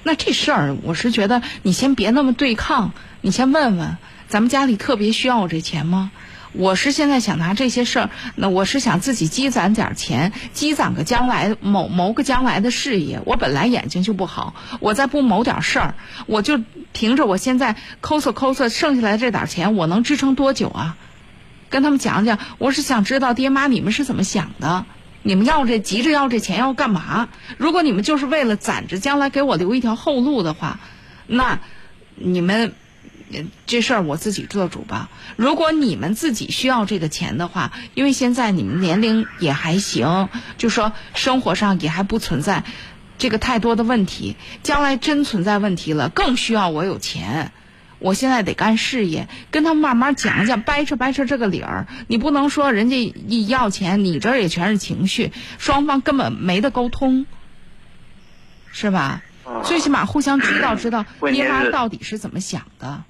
[0.03, 2.93] 那这事儿，我是觉得你先别那么对抗，
[3.23, 3.97] 你先问问，
[4.29, 6.13] 咱们家里特别需要我这钱吗？
[6.55, 13.21] 我是现在想拿这些事儿，那我是想自己积攒点儿钱，积攒个将来谋谋个将来的事业。
[13.25, 15.95] 我本来眼睛就不好，我再不谋点事儿，
[16.27, 16.61] 我就
[16.93, 20.97] 凭着我现在抠搜抠搜剩下来这点儿钱，我能支撑多久啊？
[21.71, 24.87] 跟他们讲讲，我是想知道爹妈你们是怎么想的。
[25.27, 27.29] 你们要这急着要这钱要干嘛？
[27.57, 30.79] 如果你们就是为了攒着将来给我留一条后路的话，
[31.27, 31.59] 那
[32.15, 32.75] 你们
[33.67, 35.11] 这事儿我自己做主吧。
[35.37, 40.29] 如果你们自己需要这个钱的话，因为现在你们年龄也还行，
[40.59, 42.65] 就说生活上也还不存在
[43.19, 47.53] 这个太多的问题，将来真存在问题了，更需要我有钱。
[48.01, 51.87] 我现在得干事业，跟他们慢慢讲讲，掰扯掰扯这个理儿。
[52.07, 52.97] 你不能说人家
[53.29, 57.25] 一要钱，你这儿也全是情绪，双方根本没得沟通，
[58.73, 59.23] 是吧？
[59.63, 63.05] 最起码互相知道知道爹妈到底是怎么想的。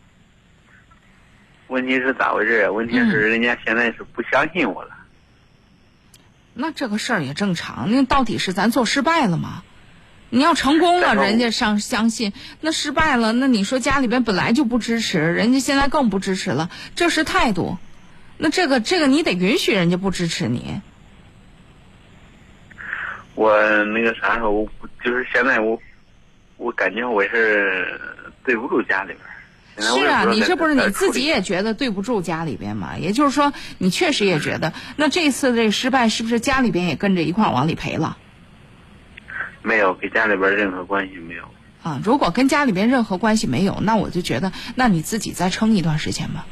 [1.75, 2.71] 问题是咋回事？
[2.71, 4.91] 问题是人家现在是不相信我了。
[6.55, 9.65] 那这个事儿也正常，那到底是咱做失败了吗？
[10.31, 17.25] 你要成功了，人家上相信；那失败了，那你说家里边本来就不支持，人家现在更不支持了，这是？
[17.25, 17.77] 态度。
[18.39, 20.81] 那这个这个你得允许人家不支持你。
[23.35, 25.77] 我那个啥，我不就是现在我，
[26.57, 28.01] 我感觉我是
[28.45, 29.19] 对不住家里边
[29.79, 32.97] 是啊，你这不是你自己也觉得对不住家里边嘛？
[32.99, 38.17] 也就是说，你确实也觉得， 那这次这失败是不是家里边也跟着一块儿往里赔了？
[39.63, 41.43] 没有跟家里边任何关系没有。
[41.83, 46.47] 啊，如果跟家里边任何关系没有，那我就觉得，那你自己再撑一段时间吧。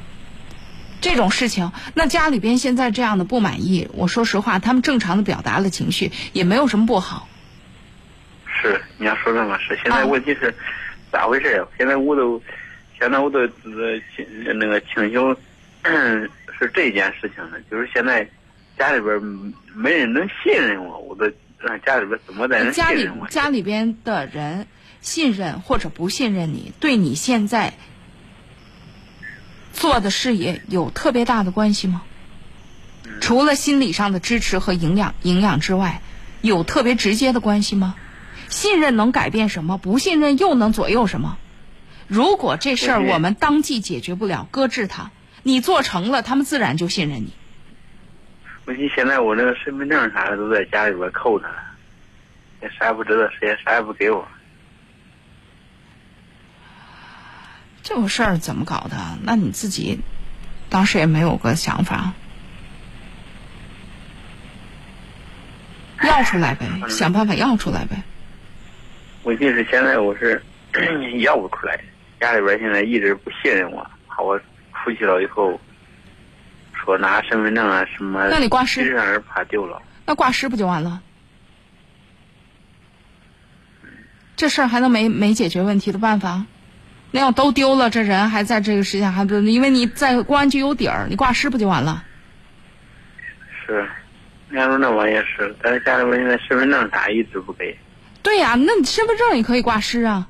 [1.01, 7.29] 这种事情，那家里边现在这样的不满意，我说实话，他们正常的表达了情绪，也没有什么不好。
[8.61, 10.55] 是，你要说这么是，现在问题是
[11.11, 11.66] 咋回事？
[11.77, 12.41] 现在屋都，
[13.03, 13.48] 现在我都呃
[14.14, 14.24] 请
[14.61, 15.36] 那个请求，
[15.84, 18.24] 是这件事情呢，就是现在
[18.78, 19.20] 家里边
[19.74, 21.24] 没人能信任我，我都
[21.59, 23.26] 让家里边怎么才能信家里任我？
[23.26, 24.68] 家里边的人
[25.00, 27.74] 信任或者不信任你，对你现在
[29.72, 32.03] 做的事业有特别大的关系吗？
[33.20, 36.03] 除了心理上的支持和营养营养之外，
[36.40, 37.96] 有特别直接的关系吗？
[38.48, 39.76] 信任能改变什么？
[39.76, 41.36] 不信任又能左右什么？
[42.13, 45.11] 如果这事儿我们当即解决不了，搁置它，
[45.43, 47.33] 你做成了，他们自然就信任你。
[48.67, 51.55] 问题现在我那个身份证啥的都在家里边扣着了，
[52.61, 54.29] 也啥也不知道，谁也啥也不给我。
[57.83, 58.97] 这种事儿怎么搞的？
[59.23, 60.01] 那你自己
[60.69, 62.13] 当时也没有个想法，
[66.05, 68.03] 要出来呗，想办法要出来呗。
[69.23, 70.45] 问题是现在我是
[71.21, 71.81] 要不出来，
[72.23, 75.61] 家里边现在一直不信任我，怕我出去了以后，
[76.73, 79.83] 说拿身份证啊什么，那你挂失让人怕丢了。
[80.07, 81.03] 那挂失不就完了？
[84.37, 86.47] 这事儿还能没没解决问题的办法？
[87.11, 92.05] 那要都丢了，这人还在这个世界上还不，因为你在公安局有底儿，你挂失不就完了？
[93.66, 93.85] 是，
[94.49, 97.77] 你要说那我也是，但是家里边现在身份证啥一直不给。
[98.23, 100.29] 对呀、那你身份证也可以挂失啊。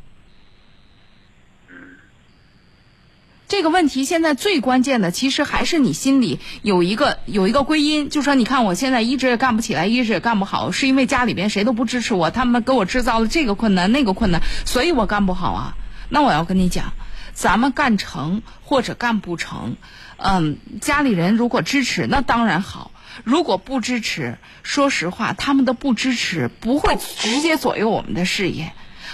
[3.52, 15.76] 这个问题现在最关键的，其实还是你心里有一个有一个归因，就说你看我现在一直也干不起来，一直也干不好，是因为家里边谁都不支持我，他们给我制造了这个困难那个困难，所以我干不好啊。
[16.08, 16.94] 那我要跟你讲，
[17.34, 19.76] 咱们干成或者干不成，
[20.16, 22.90] 嗯，家里人如果支持，那当然好。
[23.22, 28.72] 如果不支持，说实话，他们的不支持不会直接左右我们的事业。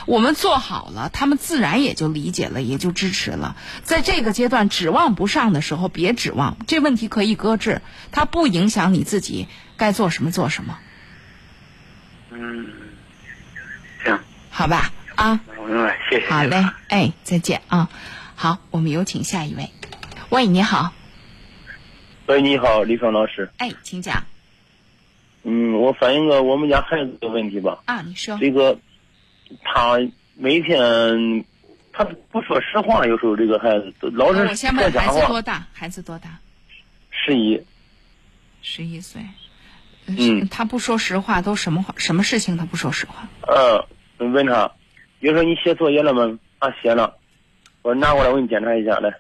[0.09, 3.57] 我们做好了，他们自然也就理解了，也就支持了。
[3.83, 10.79] 在这个阶段指望不上的时候，别指望，这问题可以搁置，它不影响你自己该做什么做什么，
[12.31, 12.67] 嗯，
[14.03, 14.91] 行，好吧？
[15.15, 16.27] 啊，我明白，谢谢。
[16.31, 17.91] 好嘞，哎，再见啊。
[18.35, 19.69] 好，我们有请下一位。
[20.31, 20.95] 喂，你好，
[22.25, 23.51] 喂，你好，李爽老师。
[23.59, 24.25] 哎，请讲
[25.43, 27.81] 嗯，我反映个我们家孩子的问题吧。
[27.85, 28.39] 啊，你说。
[28.39, 28.79] 这个
[29.63, 29.99] 他
[30.37, 31.45] 每天
[31.93, 35.27] 他不说实话，有时候这个孩子老我是先问孩子。
[35.27, 35.67] 多大？
[35.73, 36.39] 孩子多大？
[37.11, 37.61] 十一。
[38.63, 39.21] 十一岁。
[40.07, 41.95] 嗯，他不说实话，都什么话？
[41.99, 43.29] 什么事情他不说实话？
[44.19, 44.73] 嗯，问他，
[45.21, 46.39] 比如说你写作业了吗？
[46.59, 47.17] 啊，写了。
[47.83, 49.15] 我拿过来，我给你检查一下来。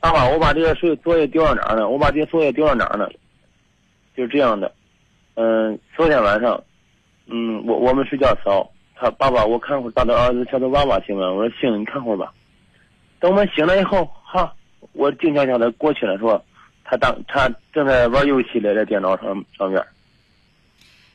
[0.00, 1.88] 爸爸，我把这个作作业丢到哪儿了？
[1.88, 3.10] 我把这个作业丢到哪儿了？
[4.16, 4.74] 就是这样的。
[5.34, 6.64] 嗯，昨天晚上，
[7.26, 11.32] 嗯，我我们睡觉早，他爸爸，我看会儿大的儿子小的娃娃行吗？
[11.32, 12.32] 我说行，你看会儿吧。
[13.18, 14.54] 等我们醒了以后，哈，
[14.92, 16.44] 我静悄悄的过去了，说
[16.84, 19.84] 他当他正在玩游戏嘞，在电脑上上面。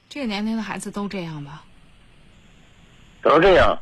[0.09, 1.63] 这个年龄的孩子都这样吧？
[3.21, 3.79] 都是这样。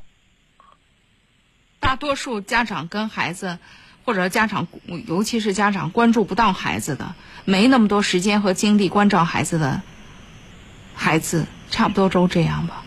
[1.79, 3.59] 大多数家长跟孩子，
[4.03, 4.67] 或者家长，
[5.07, 7.13] 尤其是家长关注不到孩子的，
[7.45, 9.81] 没那么多时间和精力关照孩子的
[10.95, 12.81] 孩子，差不多都这样吧。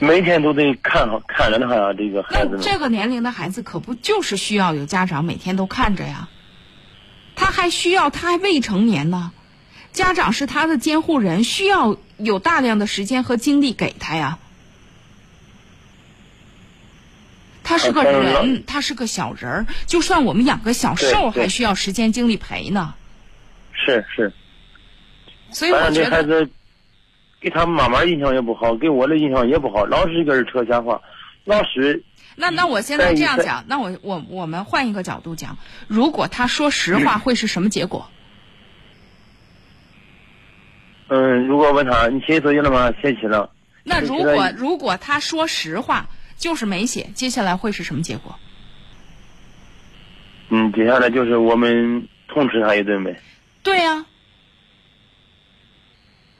[0.00, 2.60] 每天都得看看着他呀，这个孩子们。
[2.60, 6.28] 这个年龄的孩子可不就是需要有家长每天都看着呀？
[7.34, 9.32] 他还需要，他还未成年呢，
[9.92, 14.38] 家长是他的监护人，需要有大量的时间和精力给他呀。
[17.64, 22.94] 他是个人，他是个小人儿，就算我们养个小兽，还需要时间精力陪呢。
[23.72, 24.32] 是是。
[25.50, 26.48] 所以我觉得。
[27.40, 31.00] 给他妈妈印象也不好，给我的印象也不好，老是跟人扯闲话，
[31.44, 32.02] 老是。
[32.36, 38.10] 那那我现在这样讲，那我我我们换一个角度讲，如果他说实话，会是什么结果？
[41.08, 42.92] 嗯，如果问他你写作业了吗？
[43.00, 43.50] 写起了。
[43.84, 46.08] 那如果如果他说实话。
[46.38, 48.38] 就是没写，接下来会是什么结果？
[50.50, 53.20] 嗯，接下来就是我们痛斥他一顿呗。
[53.64, 54.06] 对呀、啊。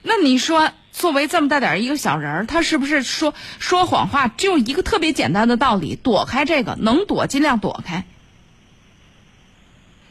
[0.02, 4.26] 那你说，作为这么大点一个小人儿，他是不是说说谎话？
[4.26, 8.04] 就一个特别简单的道理，躲开这个，能躲尽量躲开。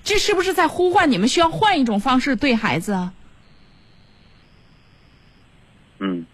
[0.05, 3.13] 这是不是在呼唤你们需要换一种方式对孩子啊？
[5.99, 6.25] 嗯，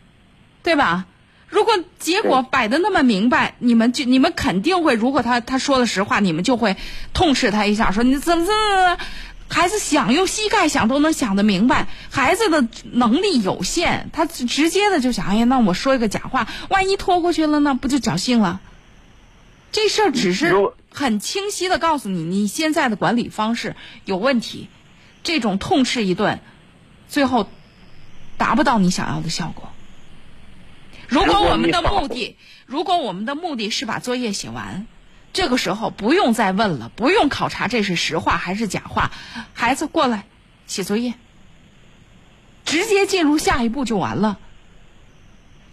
[0.61, 1.05] 对吧？
[1.47, 6.77] 如果结果摆的那么明白，你们就你们肯定会，如果他他说了实话，你们就会
[7.13, 8.97] 痛斥他一下，说你怎么怎么。
[9.49, 18.61] 孩子想用膝盖想都能想得明白，孩子的能力有限，他直接的就想，哎呀，那我说一个假话，万一拖过去了呢，不就侥幸了？
[19.71, 20.55] 这事儿只是
[20.91, 23.75] 很清晰的告诉你，你现在的管理方式
[24.05, 24.69] 有问题，
[25.21, 26.39] 这种痛斥一顿，
[27.07, 27.47] 最后
[28.37, 29.71] 达不到你想要的效果。
[31.07, 34.87] 如果我们的目的，如果我们的目的是把作业写完。
[35.33, 39.11] 这个时候不用再问了，不用考察这是实话还是假话，
[39.53, 40.25] 孩子过来
[40.67, 41.15] 写作业，
[42.65, 44.37] 直接进入下一步就完了。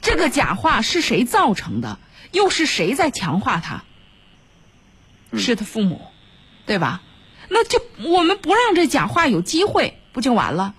[0.01, 1.99] 这个假话是谁造成的？
[2.33, 3.85] 又是谁在强化他？
[5.37, 6.01] 是他父母，
[6.65, 7.03] 对吧？
[7.49, 10.75] 那就我们不让这假话有机会，不就完了？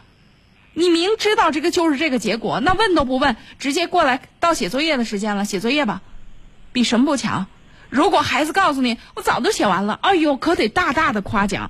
[0.73, 6.01] 你明知道这个就是这个结果，那问都不问，直接过来到写作业的时间了，写作业吧，
[6.71, 7.45] 比什么不强？
[7.91, 11.69] 如果孩子告诉你我早都写完了，哎呦，可得大大的夸奖。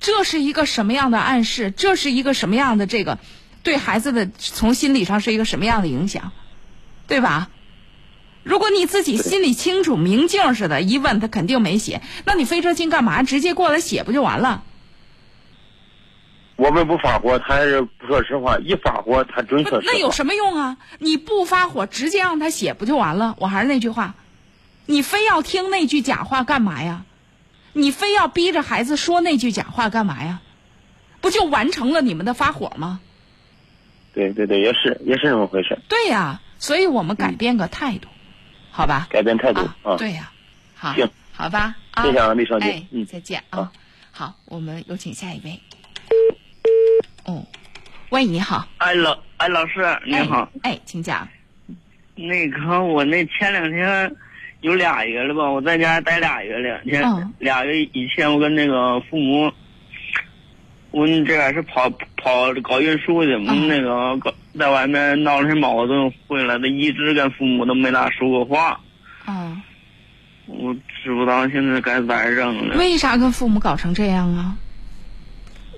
[0.00, 1.70] 这是一个什么样的暗示？
[1.70, 3.18] 这是一个什么样的这个
[3.62, 6.32] 对孩子的从心理上是一个什么样的影响，
[7.06, 7.50] 对吧？
[8.44, 13.22] 如果你自己心里清楚明镜似的，一问他肯定没写，那你费这劲干嘛？
[13.22, 14.62] 直接过来写不就完了？
[16.56, 19.82] 我们不发火，他是不说实话；一发火，他准说。
[19.84, 20.78] 那有什么用啊？
[20.98, 23.36] 你不发火，直接让他写不就完了？
[23.38, 24.14] 我还是那句话。
[24.88, 27.04] 你非要听那句假话干嘛呀？
[27.74, 30.40] 你非要逼着孩子说那句假话干嘛呀？
[31.20, 32.98] 不就完成了你们的发火吗？
[34.14, 35.78] 对对对，也是也是这么回事。
[35.88, 38.08] 对呀，所以我们改变个态度，
[38.70, 39.06] 好吧？
[39.10, 39.96] 改变态度啊。
[39.98, 40.32] 对呀，
[40.74, 41.76] 好，行，好吧。
[42.02, 42.70] 谢谢啊，李小姐。
[42.70, 43.70] 哎，嗯，再见啊。
[44.10, 45.60] 好，我们有请下一位。
[47.26, 47.46] 哦，
[48.08, 48.66] 喂，你好。
[48.78, 50.48] 哎，老哎，老师你好。
[50.62, 51.28] 哎，请讲。
[52.14, 54.16] 那个，我那前两天。
[54.60, 55.50] 有俩月了吧？
[55.50, 56.80] 我在家待俩月了。
[56.84, 59.52] 前俩月以前，我跟那个父母，
[60.90, 68.80] 我这边是跑跑搞运输的，我们那个搞在外面闹了些矛盾，回来的一直跟父母都没咋说过话。
[69.28, 69.62] 嗯，
[70.46, 72.76] 我知不道现在该咋整了。
[72.76, 74.56] 为啥跟父母搞成这样啊？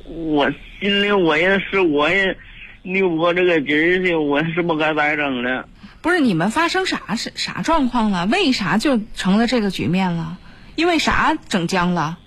[0.07, 0.51] 我
[0.81, 2.35] 心里我也是，我也
[2.83, 5.69] 扭不过这个劲儿去，我是不该咋整了。
[6.03, 8.27] 不是你们发生啥事啥状况了？
[8.27, 10.39] 为啥就成了这个局面了？
[10.77, 12.19] 因为啥整僵了？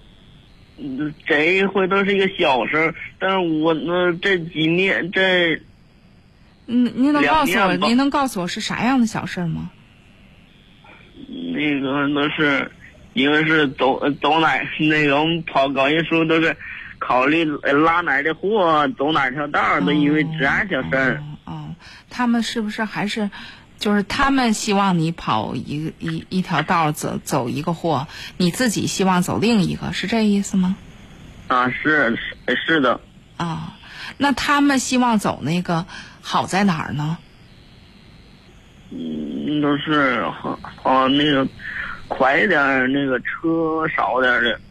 [1.26, 5.62] 这一回都是一个小事儿，但是我那这几年这，
[6.68, 9.72] 嗯，您能告诉我，您能告诉我是啥样的小事吗？
[11.28, 12.72] 那个都是，
[13.14, 16.58] 因为是走走哪那个我们跑搞运输都是
[17.00, 21.24] 考虑拉哪儿的货，走哪条道儿，都因为这样小事儿。
[21.46, 21.76] 哦，
[22.10, 23.32] 他们是不是还是？
[23.84, 28.08] 就是他们希望你跑一一一条道走走一个货，
[28.38, 30.78] 你自己希望走另一个，是这意思吗？
[31.50, 33.02] 啊，是是是的。
[33.36, 33.74] 啊，
[34.18, 35.86] 那他们希望走那个
[36.22, 37.18] 好在哪儿呢？
[38.92, 41.46] 嗯，都是好好那个
[42.08, 44.62] 快一点，那个车少点的。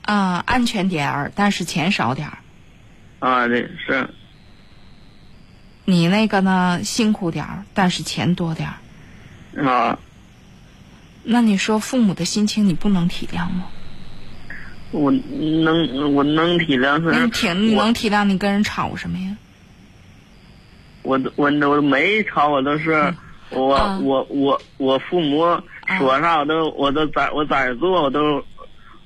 [0.00, 2.38] 啊，安全点儿，但是钱少点儿。
[3.18, 4.08] 啊，对，是。
[5.88, 6.84] 你那个呢？
[6.84, 9.66] 辛苦点儿，但是钱多点儿。
[9.66, 9.98] 啊。
[11.22, 13.64] 那你说父母的心情你不能体谅吗？
[14.90, 16.98] 我能，我能体谅。
[17.54, 19.34] 你能体谅你跟人吵什么呀？
[21.04, 23.14] 我我我没吵，我都是
[23.48, 25.38] 我我我我父母
[25.98, 28.44] 说啥我都我都在我在做，我都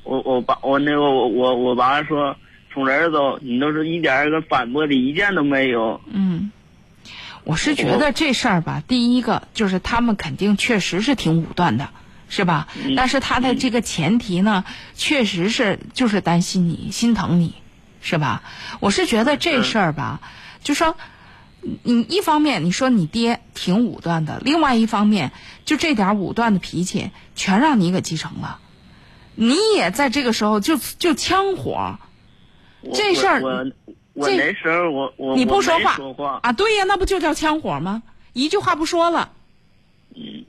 [0.03, 2.37] 我我爸我那个我我我爸说
[2.75, 6.01] 从这儿走，你都是一点一个反驳的意见都没有。
[6.11, 6.51] 嗯。
[7.45, 11.91] 我是觉得这事儿吧，第一个就是他们肯定确实是挺武断的，
[12.29, 12.69] 是吧？
[12.97, 14.65] 但是他的这个前提呢，
[14.95, 17.55] 确实是就是担心你、心疼你，
[18.01, 18.43] 是吧？
[18.81, 20.21] 我是觉得这事儿吧，
[20.63, 20.97] 就说
[21.83, 25.33] 你一方面你说你爹挺武断的，另外一方面
[25.65, 28.61] 就这点武断的脾气全让你给继承了，
[29.35, 31.99] 你也在这个时候就就呛火，
[32.95, 33.73] 这事儿。
[34.15, 36.53] 我那时候我我你不说话啊？
[36.53, 38.03] 对呀，那不就叫枪火吗？
[38.33, 39.33] 一句话不说了。
[40.15, 40.45] 嗯。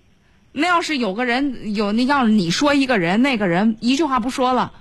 [0.52, 4.74] 那要是有个人有那要是你说一个人，那个人一句话不说了，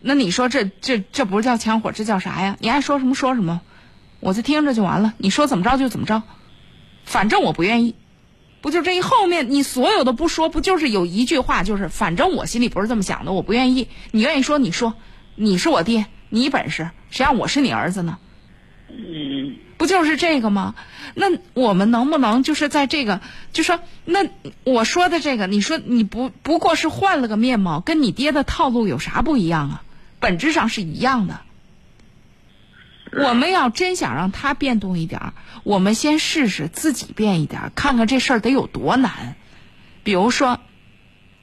[0.00, 2.56] 那你说这这这不是叫枪火，这叫啥呀？
[2.60, 3.62] 你爱说什么说什么，
[4.20, 5.14] 我就听着就完了。
[5.16, 6.22] 你说怎么着就怎么着，
[7.04, 7.94] 反正我不愿意。
[8.60, 13.88] 不就这一后面你所有的不说，不就是有一句话，就是反正我心里不是这么想的，我不愿意。
[14.10, 14.94] 你愿意说你说，
[15.36, 16.06] 你是我爹。
[16.30, 18.18] 你本事，谁让我是你儿子呢？
[18.88, 20.74] 嗯，不就是这个吗？
[21.14, 23.20] 那我们能不能就是在这个，
[23.52, 24.20] 就说那
[24.64, 29.82] 我说的这个，你说你不不过是换了个面貌，跟你爹的套路有啥不一样啊？
[30.20, 31.40] 本质上是一样的。
[33.16, 35.32] 我们要真想让他变动一点儿，
[35.62, 39.36] 我们先试试自己变一点儿，看看这事儿得有多难。
[40.02, 40.58] 比如说，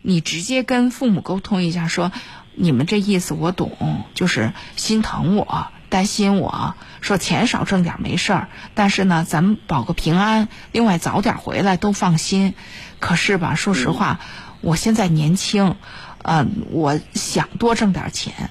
[0.01, 2.11] 你直接跟父母沟通一下，说
[2.55, 12.55] 你们这意思我懂，就是心疼我、担心我，说钱少挣点没事儿，但是呢，咱们保个平安，另外早点回来都放心。
[12.99, 14.19] 可是吧，说实话，
[14.61, 15.75] 我现在年轻，
[16.23, 18.49] 嗯，我想多挣点钱，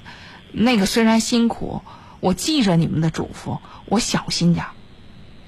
[0.53, 1.82] 那个虽然辛苦。
[2.20, 4.70] 我记着你们的嘱咐，我小心点儿，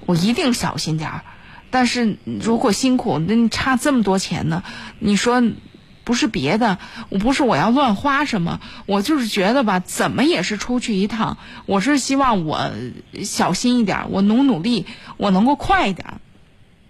[0.06, 1.24] 我一定小心点儿。
[1.70, 4.62] 但是如果辛苦，那你差这么多钱呢？
[4.98, 5.42] 你说
[6.04, 6.78] 不是别的，
[7.10, 12.70] 我不是我要乱花什么，我就是觉得吧，怎么也是出去一趟，我是希望我
[13.24, 14.86] 小心一点，我努努力，
[15.16, 16.20] 我能够快一点。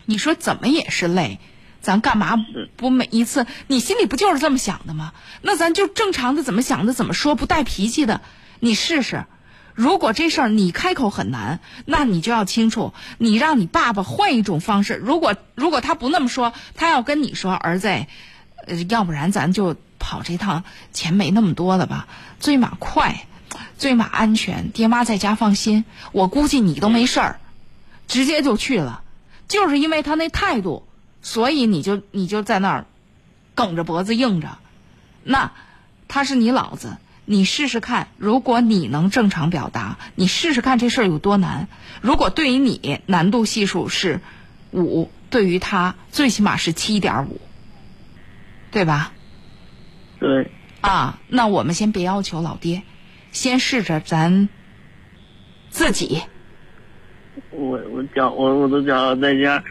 [0.04, 1.38] 你说怎么也是累，
[1.80, 2.44] 咱干嘛
[2.76, 3.46] 不每一次？
[3.66, 5.12] 你心里不就是这么想的吗？
[5.42, 8.20] 那咱就正常的怎么想的怎么说，不带脾气的，
[8.60, 9.26] 你试试。
[9.74, 14.94] 如果这事儿你开口很难，那你就要清楚，你让你爸爸换一种方式。
[14.94, 18.04] 如果如果他不那么说，他要跟你说，儿子，
[18.66, 22.06] 呃，要不然咱就跑这趟，钱没那么多了吧？
[22.40, 23.26] 最码快，
[23.78, 25.84] 最码安全，爹妈在家放心。
[26.12, 27.40] 我估计你都没事儿，
[28.08, 29.02] 直接就去了。
[29.48, 30.86] 就是因为他那态度，
[31.22, 32.86] 所以你就你就在那儿，
[33.54, 34.58] 梗着脖子硬着。
[35.22, 35.52] 那
[36.08, 36.96] 他是你老子。
[37.24, 41.68] 你试试看，如果你能正常表达，你试试看这事儿有多难。
[42.00, 44.20] 如果对于你难度系数是
[44.72, 47.40] 五，对于他最起码是七点五，
[48.72, 49.12] 对吧？
[50.18, 50.50] 对。
[50.80, 52.82] 啊，那我们先别要求老爹，
[53.30, 54.48] 先试着咱
[55.70, 56.22] 自己。
[57.50, 59.62] 我我讲我我都讲在家，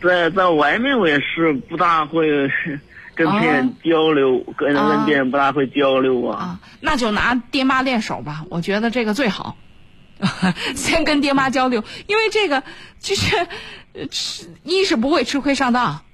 [0.00, 2.48] 在在外面我也是不大会。
[3.18, 6.60] 跟别人交流，跟跟别人不大会交流啊。
[6.80, 9.56] 那就拿爹妈练手吧，我觉得这个最好。
[10.76, 12.62] 先跟爹妈交流，因为这个
[13.00, 13.48] 就是
[14.08, 16.04] 吃，一是不会吃亏上当，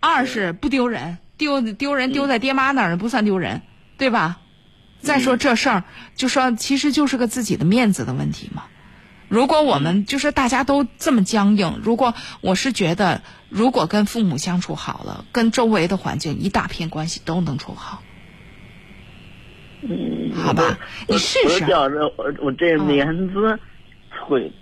[0.00, 3.62] 二是不丢人，丢丢人丢在爹妈那儿不算丢人，
[3.96, 4.38] 对吧？
[5.00, 5.84] 再说这事儿，
[6.16, 8.64] 就说其实就是个自己的面子的问题嘛。
[9.28, 18.02] 如果我们就是大家都这么僵硬，如果我是觉得，如果跟父母相处好了，跟周围的环境一大片关系都能处好。
[19.82, 21.64] 嗯，好吧，你试试。
[21.64, 23.58] 我我我这面子，会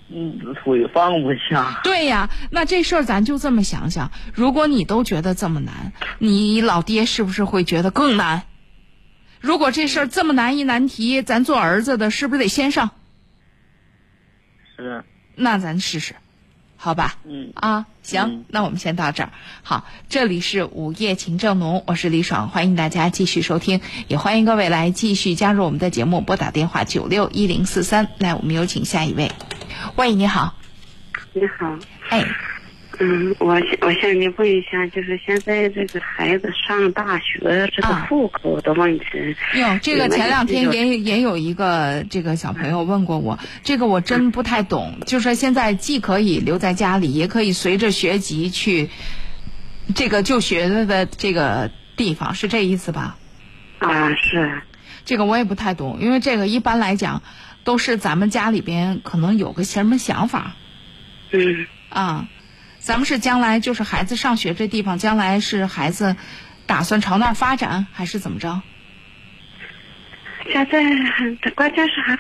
[0.09, 1.81] 嗯腿放不下。
[1.83, 8.43] 对呀，那这事儿咱就这么想想，如果你都觉得这么难，你老爹是不是会觉得更难？
[9.41, 12.91] 如果这事儿这么难一难题，咱做儿子的是不是得先上？
[14.77, 15.05] 是，
[15.37, 16.15] 那咱试试，
[16.87, 17.17] 好吧？
[17.25, 19.33] 嗯啊，行，那我们先到这儿。
[19.65, 28.07] 好，这里是午夜情正浓，我是李爽，欢迎大家继续收听，也欢迎各位来继续加入我们的节目，拨打电话九六一零四三。
[28.19, 29.33] 来，我们有请下一位。
[29.97, 30.55] 喂，你好。
[31.33, 31.77] 你好。
[32.11, 32.25] 哎。
[32.99, 39.05] 嗯，我我向你问一下，就是现在这个孩子上大学这个户口的问题。
[39.55, 45.01] 有这个前两天也也有一个这个小朋友问过我，这个我真不太懂。
[45.05, 48.89] 就说现在既可以留在家里，也可以随着学籍去
[49.95, 53.19] 这个就学的这个地方，是这意思吧？
[53.79, 54.63] 啊，是。
[55.05, 57.23] 这个我也不太懂，因为这个一般来讲
[57.63, 60.55] 都是咱们家里边可能有个什么想法。
[61.33, 61.67] 嗯。
[61.91, 62.27] 啊。
[62.87, 66.15] 咱们是将来就是孩子上学这地方，将来是孩子
[66.67, 68.63] 打算朝那儿发展，还是怎么着？
[70.53, 70.85] 现在
[71.43, 72.17] 这关键是还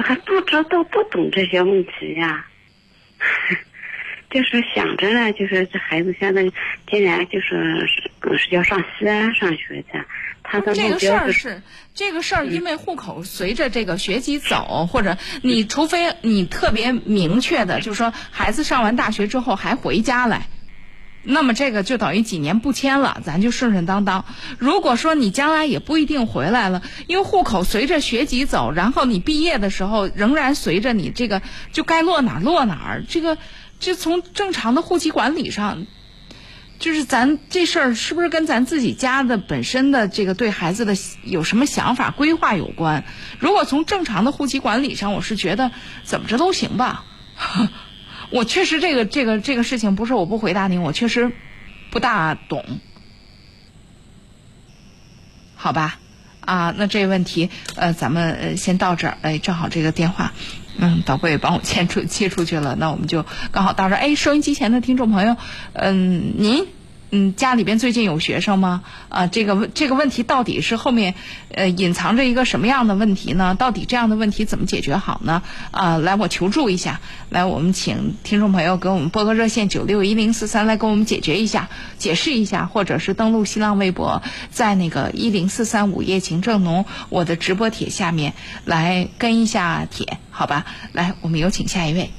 [0.00, 2.46] 还不知道不懂这些问题呀，
[4.30, 6.44] 就是想着呢，就是这孩子现在
[6.88, 7.84] 今年就是
[8.38, 10.00] 是要上西安上学去。
[10.60, 11.62] 他的这个事儿是
[11.94, 20.48] 这个事儿，因为户口随着这个学籍走，或者你除非你特别明确的，就是说孩子上完大学之后还回家来，
[21.22, 24.24] 那么这个就等于几年不迁了，咱就顺顺当当。
[24.58, 31.42] 如果说你将来也不一定回来了，因为户口随着学籍走，然后你毕业的时候仍然随着你这个
[31.72, 33.38] 就该落哪儿落哪儿，这个
[33.80, 35.86] 就从正常的户籍管理上。
[36.84, 43.04] 就是咱这事儿是不是跟咱自己家的本身的这个对孩子的有什么想法规划有关？
[43.38, 45.70] 如果从正常的户籍管理上，我是觉得
[46.02, 47.06] 怎么着都行吧。
[48.28, 51.32] 我确实这个这个这个事情不是我不回答您，我确实
[51.90, 52.62] 不大懂。
[55.56, 55.98] 好吧，
[56.40, 59.16] 啊，那这个问题呃，咱们呃先到这儿。
[59.22, 60.34] 哎，正好这个电话
[60.78, 63.98] 嗯，导播也帮我切出切出去了，那我们就刚好到这儿。
[63.98, 65.36] 哎，收音机前的听众朋友，
[65.72, 66.66] 嗯，您。
[67.14, 68.82] 嗯，家里边最近有学生吗？
[69.08, 71.14] 啊，这个问这个问题到底是后面
[71.52, 73.54] 呃隐藏着一个什么样的问题呢？
[73.54, 75.40] 到底这样的问题怎么解决好呢？
[75.70, 77.00] 啊，来我求助一下，
[77.30, 88.34] 来我们请听众朋友给我们拨个热线九六一零四三来给我们解决一下、解释一下，或者是登录新浪微博，在那个一零四三午夜情正浓我的直播帖下面
[88.64, 90.66] 来跟一下帖，好吧？
[90.90, 92.10] 来，我们有请下一位。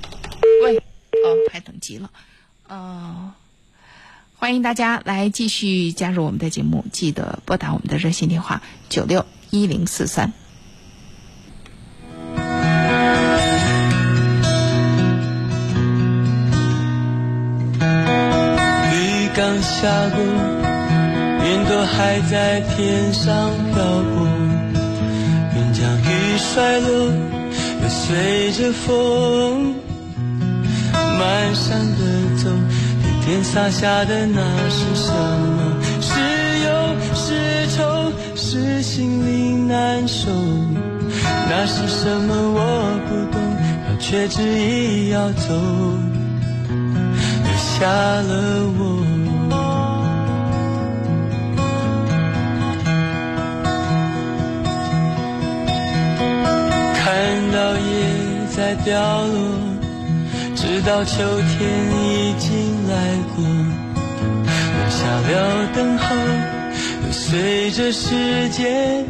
[0.64, 2.10] 喂，哦，还等急了，
[2.70, 3.34] 呃。
[4.46, 10.32] 欢迎大家来继续加入我们的节目，记得拨打我们的热线电话九六一零四三。
[18.92, 20.24] 雨刚下过，
[21.44, 23.84] 云朵还在天上飘
[24.14, 24.28] 过，
[25.56, 27.12] 云将雨摔落，
[27.82, 29.74] 又随着风
[30.94, 32.52] 满山的走。
[33.26, 35.82] 天洒下的那是什么？
[36.00, 36.14] 是
[36.64, 36.70] 忧
[37.16, 40.30] 是愁是心里难受？
[41.50, 42.36] 那是什么？
[42.54, 42.60] 我
[43.10, 43.42] 不懂，
[43.88, 45.56] 可却执意要走，
[46.70, 48.32] 留下了
[48.78, 48.80] 我。
[56.94, 57.04] 看
[57.52, 57.84] 到叶
[58.56, 58.94] 在掉
[59.26, 59.65] 落。
[60.66, 61.62] 直到秋天
[61.94, 62.50] 已经
[62.90, 62.96] 来
[63.36, 66.16] 过，留下了等候，
[67.06, 69.06] 又随着时间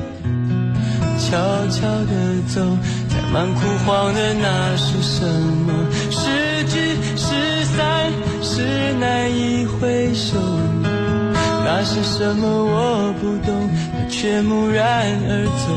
[1.18, 1.38] 悄
[1.70, 2.12] 悄地
[2.54, 2.60] 走，
[3.08, 5.72] 载满枯黄的那是什么？
[6.12, 10.38] 是聚是散是难以回首，
[11.64, 12.46] 那是什么？
[12.46, 15.72] 我不懂，它却蓦然而走，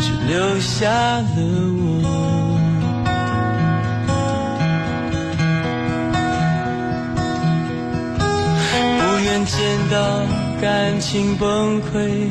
[0.00, 1.24] 只留下了
[1.82, 1.87] 我。
[9.44, 9.56] 见
[9.90, 9.96] 到
[10.60, 12.28] 感情崩溃，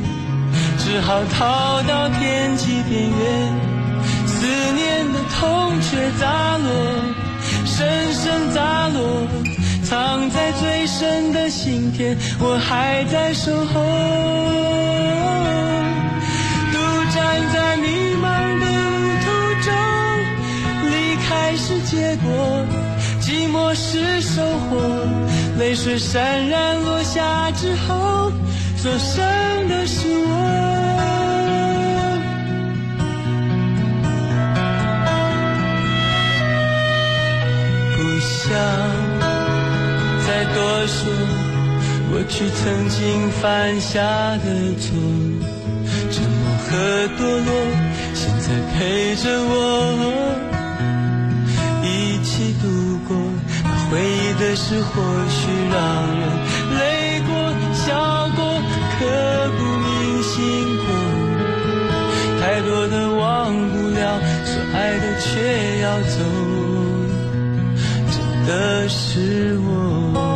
[0.77, 3.19] 只好逃到天际边缘。
[4.25, 6.69] 思念的痛却砸落，
[7.65, 9.27] 深深砸落，
[9.83, 12.17] 藏在最深的心田。
[12.39, 13.81] 我还在守候，
[16.73, 16.77] 独
[17.13, 17.17] 站
[17.53, 17.87] 在迷
[18.21, 18.25] 茫
[18.59, 19.25] 的路途
[19.65, 19.69] 中，
[20.91, 22.27] 离开是结果，
[23.21, 24.77] 寂寞是收获。
[25.59, 28.31] 泪水潸然落下之后，
[28.77, 29.25] 所剩
[29.67, 30.27] 的是我。
[37.95, 38.53] 不想
[40.27, 41.11] 再多说
[42.11, 43.97] 过去曾经犯下
[44.37, 44.45] 的
[44.79, 44.85] 错，
[46.11, 46.39] 沉默
[46.69, 46.69] 和
[47.17, 47.49] 堕落，
[48.13, 48.45] 现在
[48.77, 49.51] 陪着我
[51.83, 51.85] 一
[52.23, 52.63] 起度
[53.07, 53.17] 过
[53.63, 53.67] 那。
[53.89, 55.75] 回忆的事或许让
[56.15, 56.21] 人
[56.77, 57.29] 累过、
[57.73, 58.39] 笑过、
[58.99, 59.01] 刻
[59.57, 60.37] 骨铭心
[60.77, 60.85] 过，
[62.39, 66.15] 太多的忘不了，所爱的却要走，
[68.11, 68.15] 真
[68.45, 70.26] 的是我。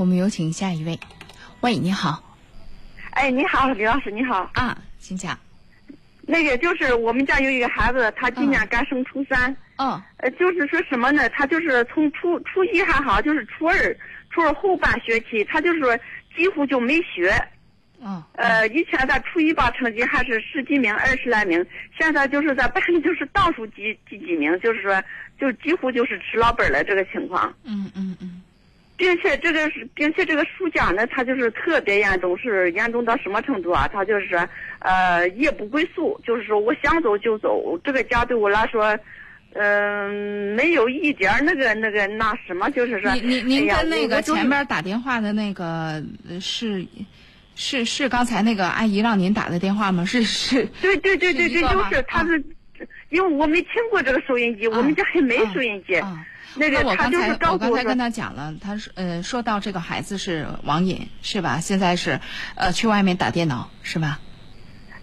[0.00, 0.98] 我们有请下一位。
[1.60, 2.24] 喂，你好。
[3.10, 4.50] 哎，你好，李老师，你好。
[4.54, 5.38] 啊，请讲。
[6.22, 9.54] 那个就是我们家有一个孩子，他今年刚升初三。
[9.76, 10.02] 嗯。
[10.16, 11.28] 呃，就是说什么呢？
[11.28, 13.94] 他就是从初初一还好，就是初二，
[14.30, 15.94] 初二后半学期，他就是说
[16.34, 17.30] 几乎就没学。
[18.00, 18.22] 嗯。
[18.36, 21.62] 呃，以前在初一吧，成绩还是十几名、二十来名，
[21.98, 25.02] 现在就是在班里就是倒数几几几名，就是说
[25.38, 27.54] 就几乎就是吃老本了这个情况。
[27.64, 28.40] 嗯嗯嗯。
[29.00, 33.88] 并且这个是，并且这个暑假呢，他就是特别严重，是严重到什么程度啊？
[33.90, 34.46] 他就是
[34.80, 37.78] 呃，夜不归宿，就是说我想走就走。
[37.82, 38.94] 这个家对我来说，
[39.54, 43.10] 嗯，没有一点那个那个那什么，就是说。
[43.14, 46.04] 您您您跟那个前面打电话的那个
[46.38, 46.86] 是
[47.54, 50.04] 是是刚才那个阿姨让您打的电话吗？
[50.04, 50.66] 是 是。
[50.82, 52.44] 对对对对对，就是他是，
[53.08, 55.94] 因为我没听过这个收音机，我们家还没收音机。
[56.56, 61.60] 那个我刚才我刚才跟他讲了，他说呃说到这个孩子是网瘾是吧？
[61.60, 62.20] 现在是
[62.56, 64.18] 呃去外面打电脑是吧？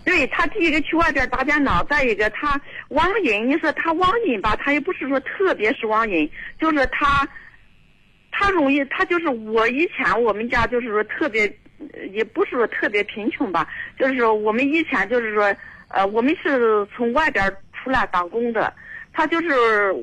[0.03, 6.29] 对他第一个去外边打电脑，再一个他网瘾，你说他网瘾吧，他也不是说特别是网瘾，
[6.59, 7.27] 就是他
[8.31, 11.53] 他容易他就是我以前我们家就是说特别
[12.11, 13.67] 也不是说特别贫穷吧，
[13.99, 15.53] 就是说我们以前就是说，
[15.89, 18.73] 呃，我们是从外边出来打工的，
[19.11, 19.93] 他就是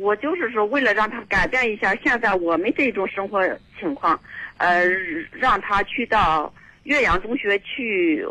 [0.00, 3.40] 我就是说为了让他改变一下现在我们这种生活
[3.78, 4.20] 情况，
[4.56, 4.84] 呃，
[5.32, 6.52] 让他去到
[6.84, 8.24] 岳阳中学去。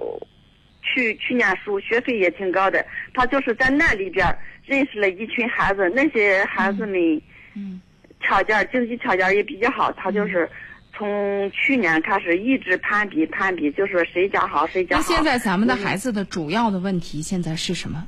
[0.95, 2.85] 去去念书，学费也挺高的。
[3.13, 4.25] 他就是在那里边
[4.65, 7.21] 认识了一群孩子，那些孩子们，
[7.55, 7.81] 嗯，
[8.21, 9.91] 条件经济条件也比较好。
[9.91, 10.49] 他就是
[10.93, 15.03] 从去年开始一直攀比攀比，就是谁家好谁家好。
[15.05, 18.07] 那现在咱们的孩子的主要的问题现在是什么？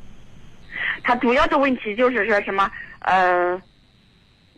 [1.03, 2.71] 他主要的问题就是说什么？
[2.99, 3.61] 呃，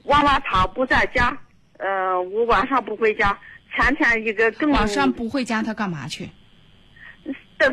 [0.03, 1.37] 娃娃他不在家，
[1.77, 3.37] 呃，我晚上不回家。
[3.75, 6.29] 前天一个更晚上不回家，他干嘛去？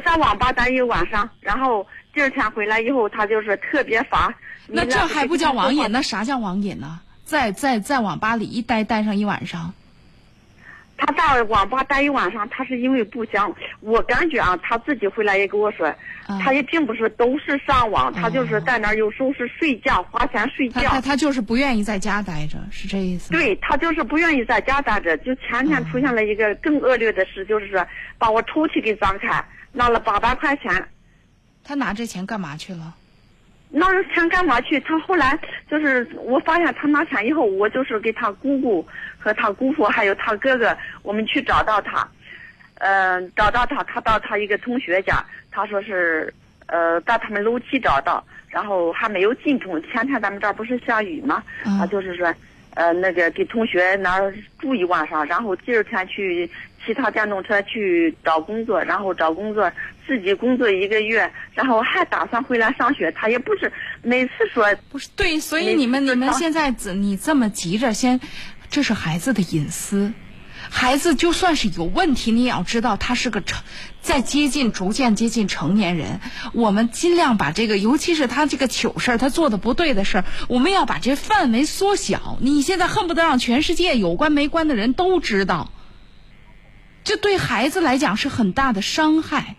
[0.05, 4.33] 在网吧待一晚上，然后第二天回来以后，他就是特别烦。
[4.67, 5.91] 那这还不叫网瘾？
[5.91, 7.01] 那啥叫网瘾呢？
[7.25, 9.73] 在在在网吧里一待待上一晚上。
[10.99, 13.51] 他到网吧待一晚上，他是因为不想。
[13.81, 15.91] 我感觉啊，他自己回来也跟我说，
[16.41, 20.83] 他也并不是都是上网，他就是在那儿有时候是睡觉，花钱睡觉。
[20.83, 23.31] 他他就是不愿意在家待着，是这意思。
[23.31, 25.17] 对他就是不愿意在家待着。
[25.19, 27.87] 就前天出现了一个更恶劣的事，就是说
[28.19, 29.43] 把我抽屉给钻开。
[29.71, 30.89] 拿了八百块钱，
[31.63, 32.95] 他拿这钱干嘛去了？
[33.71, 34.81] 拿着钱干嘛去？
[34.81, 35.39] 他后来
[35.71, 38.87] 就是我发现他拿钱以后，我就是给他姑姑
[39.19, 42.09] 和他姑父还有他哥哥，我们去找到他，
[42.79, 46.33] 嗯，找到他，他到他一个同学家，他说是
[46.67, 49.83] 呃在他们楼梯找到，然后还没有进城。
[49.85, 51.43] 前天咱们这儿不是下雨吗？
[51.65, 52.35] 他就是说
[52.75, 56.51] 呃那个给同学那儿住一晚上，然后第二天去。
[56.87, 59.71] 骑他电动车去找工作，然后找工作，
[60.09, 63.13] 自己工作一个月，然后还打算回来上学。
[63.13, 63.71] 他也不是
[64.03, 68.19] 每次说不是对，所以你们你们现在怎你这么急着先，
[68.71, 70.13] 这是孩子的隐私，
[70.71, 73.63] 孩子就算是有问题，你也要知道他是个成
[74.01, 76.21] 在接近逐渐接近成年人。
[76.55, 82.39] 我们尽量把这个，尤其是他这个糗事儿，他做的不对的事儿，我们要把这范围缩小。
[82.41, 85.71] 你现在恨不得让全世界有关没关的人都知道。
[87.05, 89.57] 这对孩子来讲是很大的伤害。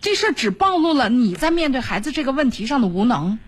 [0.00, 3.38] 这事只暴露了你在面对孩子这个问题上的无能。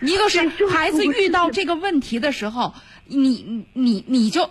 [0.00, 2.74] 一个是 孩子遇到这个问题的时候，
[3.06, 4.50] 你你你就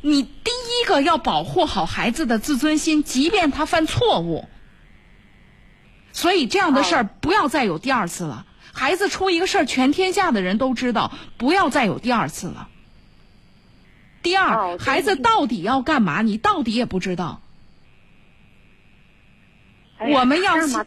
[0.00, 4.48] 你第一个要保护好孩子的自尊心，即便他犯错误。
[6.12, 8.46] 所以这样的事儿不要再有第二次了。
[8.72, 12.68] 孩子出一个事儿，全天下的人都知道，不要再有第二次了。
[14.22, 16.22] 第二，孩子到底要干嘛？
[16.22, 17.41] 你到底也不知道。
[20.10, 20.86] 我们要他，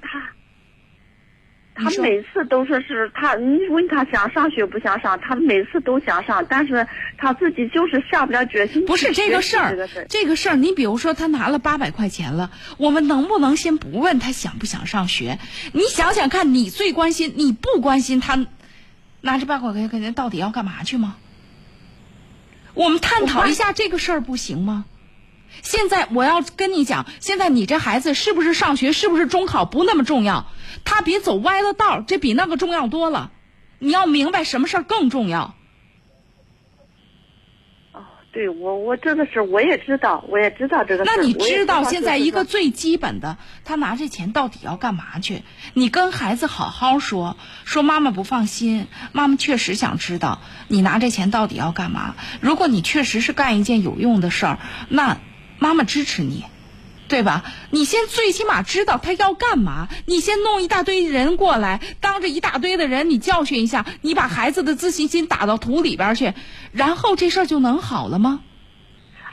[1.75, 6.87] 他每次都说是他，你问他想上学不想上，他每次都想上，但是
[7.17, 8.85] 他自己就是下不了决心。
[8.85, 15.39] 不是这个事儿，这个事儿，你比如说他拿了八百块钱了，我们能不能先不问他想不想上学？
[15.73, 18.45] 你想想看，你最关心，你不关心他
[19.21, 21.17] 拿这八百块钱到底要干嘛去吗？
[22.73, 24.85] 我们探讨一下这个事儿不行吗？
[25.65, 30.45] 现在我要跟你讲，现在你这孩子是不是上学，是不是中考不那么重要，
[30.85, 33.31] 他别走歪了道这比那个重要多了。
[33.79, 35.55] 你要明白什么事儿更重要。
[38.31, 41.05] 对我，我真的是我也知道，我也知道这个。
[41.05, 45.43] 那你知道现在一个最基本的，他拿这钱到底要干嘛去？
[45.73, 52.15] 你跟孩子好好说，说妈妈不放心，妈妈确实想知道你拿这钱到底要干嘛。
[52.41, 54.59] 如果你确实是干一件有用的事儿，
[54.89, 55.17] 那
[55.65, 56.45] 妈妈支持你。
[57.07, 57.43] 对吧？
[57.69, 59.87] 你先最起码知道他要干嘛。
[60.07, 66.33] 你先弄一大堆人过来，当着一大堆的人，你教训一下，你把孩子的自信心打到土里边去，
[66.71, 68.41] 然后这事儿就能好了吗？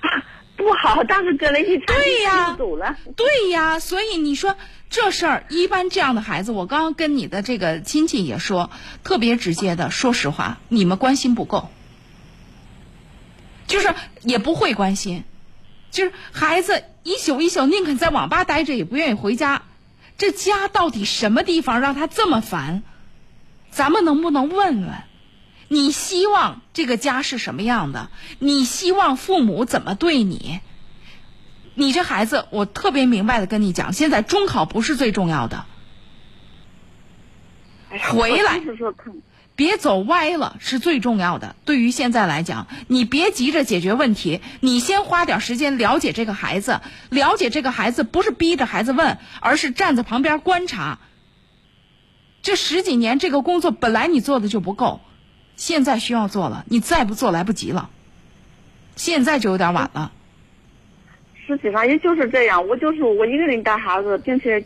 [0.02, 0.08] 啊，
[0.54, 1.02] 不好！
[1.04, 2.98] 当时搁了一对呀，走了。
[3.16, 4.54] 对呀，所以你说
[4.90, 8.70] 这事儿，一般这样的孩子，我刚刚跟你的这个亲戚也说，
[9.02, 11.70] 特别直接的，说实话，你们关心不够，
[13.66, 15.24] 就是也不会关心。
[15.92, 19.62] 就是孩子一宿一宿宁肯在网吧待着，也不愿意回家。
[20.18, 22.82] 这家到底什么地方让他这么烦？
[23.70, 24.94] 咱们能不能问问？
[25.68, 28.10] 你希望这个家是什么样的？
[28.38, 30.60] 你希望父母怎么对你？
[31.74, 35.64] 你这孩子，我特别明白的跟你讲，现在中考不是最重要的。
[38.10, 38.60] 回来。
[39.54, 41.54] 别走歪了是最重要的。
[41.64, 46.80] 对于现在来讲，你别急着解决问题，你先花点时间了解这个孩子，
[47.10, 50.98] 了解这个孩子不是逼着孩子问，而是站在旁边观察。
[52.40, 55.00] 这十几年这个工作本来你做的就不够，
[55.54, 57.90] 现在需要做了，你再不做来不及了。
[58.96, 60.12] 现在就有点晚了。
[61.46, 64.64] 实际上也就是这样，我就是我一个人带孩子，并且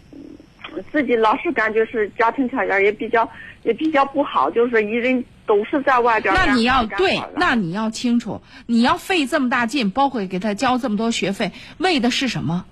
[0.91, 3.29] 自己老是感觉是家庭条件也比较
[3.63, 6.35] 也比较不好，就是一人都是在外边。
[6.35, 12.65] 那你要对那你要清楚，你要费这么大劲，包括给他交这么多学费，为的是什么？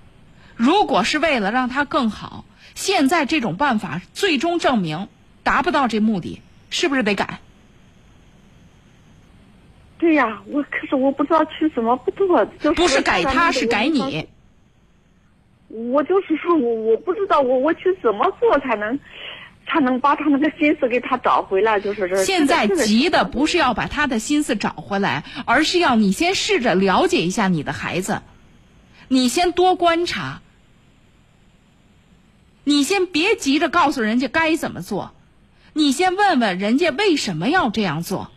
[0.55, 2.45] 如果是为了让他更好，
[2.75, 5.07] 现在这种办法最终证明
[5.43, 7.39] 达不到这目的，是不是得改？
[9.97, 14.27] 对呀，我可是我不知道去怎么不做，就是不是改他，是改你。
[15.91, 18.99] 我就是说我我不知道我我去怎么做才能
[19.67, 22.23] 才能把他那个心思给他找回来，就是这。
[22.23, 28.21] 现在急的不是要把他的心思找回来，而是要你先试着了解一下你的孩子，
[29.07, 30.41] 你先多观察，
[32.63, 35.13] 你先别急着告诉人家该怎么做，
[35.73, 38.31] 你先问问人家为什么要这样做。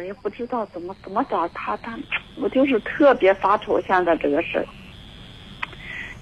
[0.00, 1.98] 我也不知道怎么怎么找他，他
[2.40, 4.66] 我就是特别发愁现在这个事儿。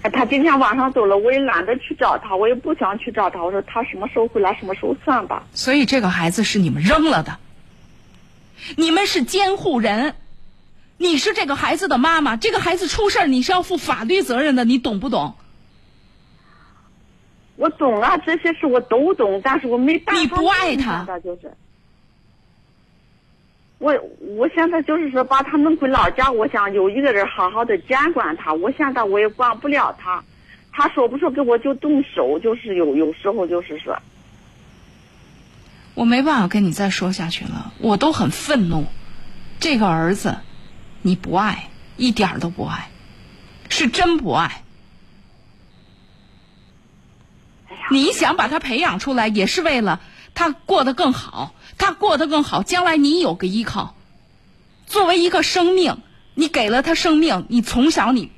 [0.03, 3.41] 哎他今天晚上走了，我也懒得去找他，我也不想去找他。
[3.41, 5.45] 我说他什么时候回来，什么时候算吧。
[5.53, 7.39] 所以这个孩子是你们扔了的，
[8.77, 10.17] 你们是监护人，
[10.97, 15.37] 你是这个孩子的妈妈，这个孩子出事儿你是要负法律责任的，你懂不懂？
[17.55, 20.21] 我懂啊，这些事我都懂，但是我没办法。
[20.21, 21.53] 你不爱他就是。
[23.79, 28.53] 我我现在就是说把他弄回老家，我想有一个人好好的监管他。
[28.53, 30.25] 我现在我也管不了他，
[30.73, 33.97] 他说不说给我就动手，就是有有时候就是说，
[35.95, 38.87] 我没办法跟你再说下去了，我都很愤怒。
[39.61, 40.39] 这个儿子，
[41.03, 42.89] 你不爱，一点都不爱，
[43.69, 44.63] 是真不爱。
[47.91, 50.01] 你想把他培养出来，也是为了
[50.39, 51.53] 他过得更好。
[51.79, 53.97] 他过得更好，将来你有个依靠。
[54.87, 55.99] 作为一个生命，
[56.35, 58.31] 你给了他生命，你从小你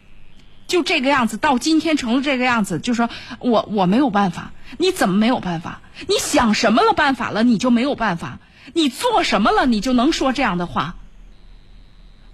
[0.67, 4.53] 就这个样子，到今天成了这个样子，就说我我没有办法。
[4.79, 5.83] 你怎么没有办法？
[6.09, 8.39] 你想什么了办法了，你就没有办法？
[8.73, 10.97] 你做什么了，你就能说这样的话？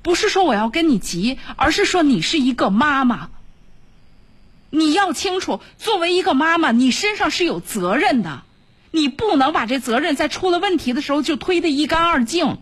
[0.03, 3.31] 不是说我要跟你急，而是说你是一个妈妈。
[4.71, 8.43] 你要清楚，作为一个妈妈，你身上是有责任的。
[8.91, 12.59] 你不能把这责任在出了问题的时候就推得一干二净。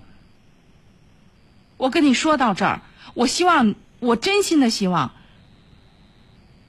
[1.76, 2.82] 我跟你说到这儿，
[3.14, 5.12] 我希望，我真心的希望，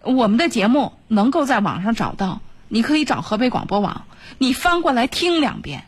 [0.01, 2.41] 我们的节目能够在网上找到。
[2.67, 4.05] 你可以找河北广播网，
[4.39, 5.85] 你翻过来听两遍。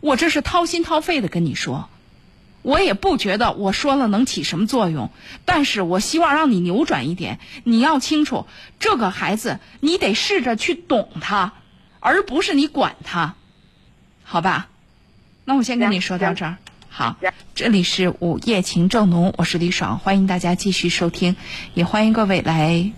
[0.00, 1.88] 我这是掏心掏肺的跟你说，
[2.62, 5.10] 我也不觉得我说了能起什么作用，
[5.44, 7.38] 但是我希望让你扭转一点。
[7.62, 8.46] 你要清楚，
[8.80, 11.52] 这个孩子，你得试着去懂他。
[12.06, 13.34] 而不是你管他，
[14.22, 14.68] 好吧？
[15.44, 16.56] 那我先跟你说到这儿。
[16.88, 17.16] 好，
[17.56, 21.34] 这里是午夜情正浓，我是李爽，欢迎大家继续收听，
[21.74, 22.92] 也欢迎各位来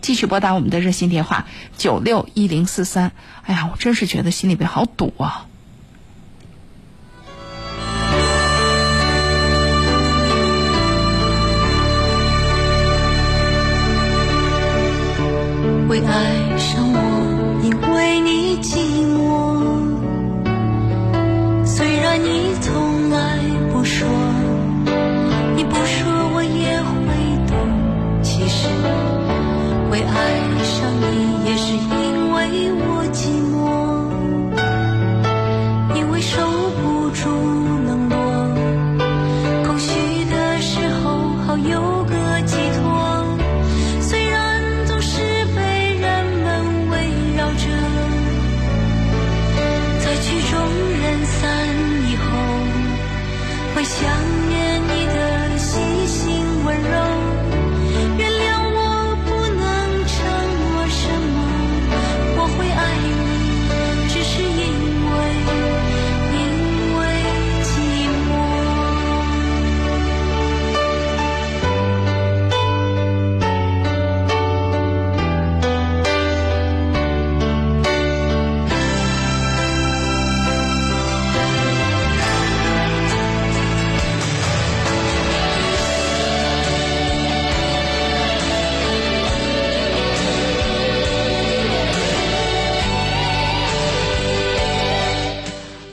[0.00, 3.10] 继续拨打我们的热线电话九六一零四三。
[3.42, 5.48] 哎呀，我真是觉得心里边好堵啊！
[15.88, 16.56] 为爱
[31.46, 31.95] 也是一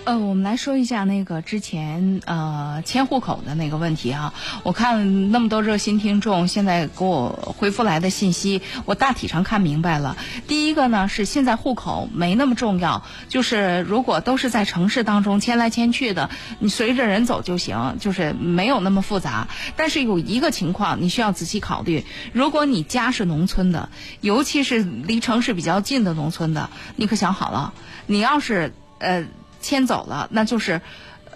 [0.06, 4.34] 呃，我们来说一下那个之前呃迁户口的那个问题哈。
[4.64, 10.18] 我看那么多热心听众现在给我回复来的信息，我大体上看明白了。
[10.46, 19.48] 第一个呢是现在户口没那么重要，就是如果都是在城市当中迁来迁去的，你随着人走就行，就是没有那么复杂。
[19.78, 22.04] 但是有一个情况你需要仔细考虑，
[22.34, 23.88] 如果你家是农村的，
[24.20, 27.74] 尤其是离城市比较近的农村的，你可想好了，
[28.06, 29.26] 你要是呃。
[29.64, 30.82] 迁走了，那就是，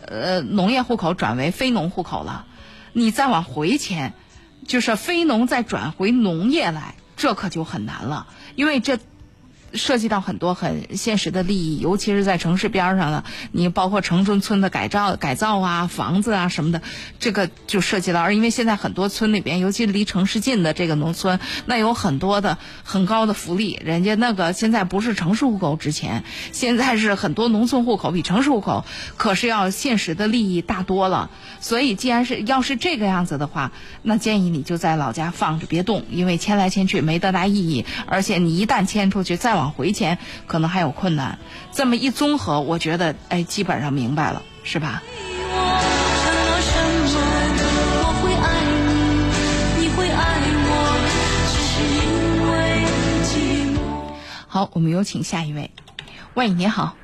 [0.05, 2.45] 呃，农业户口转为非农户口了。
[2.93, 4.13] 你再往回迁，
[4.67, 8.99] 就是非农再转回农业来，这可就很难了，因为这。
[9.73, 16.81] 涉及到很多很现实的利益，尤其是在城市边儿上的，你包括城中村的改造、改造啊、房子啊什么的，
[17.19, 18.21] 这个就涉及到。
[18.21, 26.23] 而因为现在很多村里边，尤其离城市近的这个农村，那有很多的很高的福利，人家那个现在不是城市户口值钱，
[26.53, 28.85] 现在是很多农村户口比城市户口
[29.17, 31.29] 可是要现实的利益大多了。
[31.59, 39.56] 所以，既然是要是这个样子的话，那建议你就在老家放着别动，因为迁来迁去没多大意义，而且你一旦迁出去再。
[39.57, 41.37] 往回迁可能还有困难，
[41.71, 45.01] 这么一综合，我觉得哎，基本上明白了，是吧？
[54.49, 55.69] 好，我们有请下一位。
[56.33, 56.95] 喂，你好。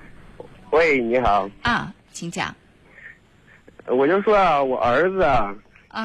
[0.71, 1.47] 喂，你好。
[1.61, 2.55] 啊，请讲。
[3.85, 5.53] 我就说啊，我儿子啊，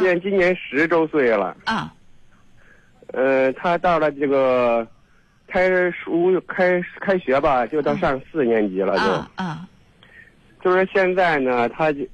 [0.01, 1.57] 现今年十周岁了。
[1.65, 1.95] 啊。
[3.15, 4.87] 呃，他到了这个。
[5.49, 9.66] 开书开开学吧，就到上四年级了，就啊，
[10.62, 12.07] 就是现在呢，他就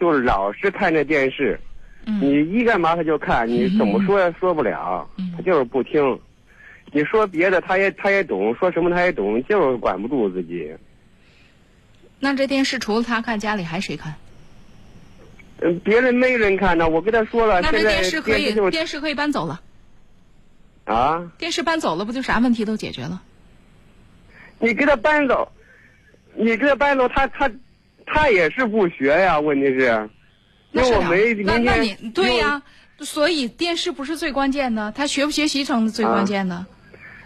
[0.00, 1.60] 就老是看着电视，
[2.04, 6.18] 你一干嘛他就看，你怎么说也说不了，他就是不听。
[6.90, 10.74] 你说别的他也他也懂，说什么他也懂，就是管不住自己。
[12.18, 14.14] 那这电视除了他看，家里还谁看？
[15.60, 16.88] 嗯，别人没人看呢。
[16.88, 19.60] 我跟他说了，那这电视可以电视可以搬走了。
[20.88, 21.30] 啊！
[21.36, 23.22] 电视搬走了，不就啥问题都解决了？
[24.58, 25.52] 你给他搬走，
[26.34, 27.50] 你给他搬走，他他
[28.06, 29.38] 他也是不学呀。
[29.38, 30.08] 问题是，
[30.72, 32.62] 因为我没那那你对呀，
[33.00, 36.64] 所以电视不是最关键的，他学不学习成最关键的。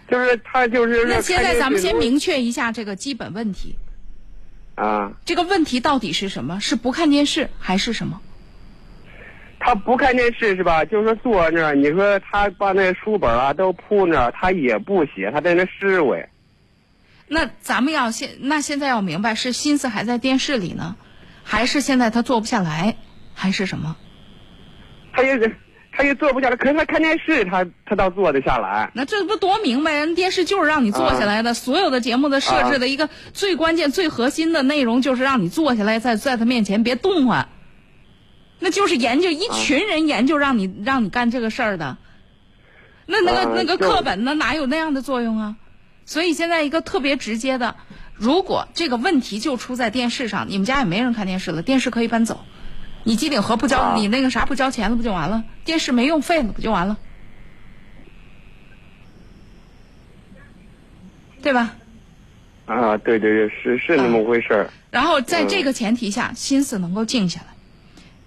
[0.09, 3.75] 就是他就是那现在咱们先明确一下这个基本问题。
[4.75, 5.13] 啊。
[5.23, 6.59] 这个问题到底是什么？
[6.59, 8.21] 是不看电视还是什么？
[9.65, 10.83] 他不看电视是吧？
[10.83, 16.27] 就是说坐那儿，你说他把那书本啊都铺那儿，他也不写，他在那思维。
[17.29, 20.97] 那咱们要现那现在要明白，是心思还在电视里呢，
[21.43, 22.97] 还是现在他坐不下来，
[23.33, 23.95] 还是什么？
[25.13, 25.39] 他也
[25.93, 28.91] 他也坐不下来，可是他看电视，他他倒坐得下来。
[28.93, 29.93] 那这不多明白？
[29.93, 37.47] 人电视就是让你坐下来的，所有的节目的设置的一个最关键、最核心的内容，就是让你坐下来，在在他面前别动唤。
[38.63, 41.97] 那就是研究一群人研究让你让你干这个事儿的，
[43.05, 45.57] 那那个那个课本呢哪有那样的作用啊？
[46.05, 47.75] 所以现在一个特别直接的，
[48.15, 52.45] 如果这个问题就出在电视上，你们家也没人看电视了，电视可以搬走，
[53.03, 55.43] 你机顶盒不交，你那个啥不交钱了不就完了？
[55.65, 56.97] 电视没用废了不就完了？
[61.41, 61.75] 对吧？
[62.65, 64.69] 啊，对对对，是是那么回事儿。
[64.89, 67.52] 然后在这个前提下，心思能够静下来。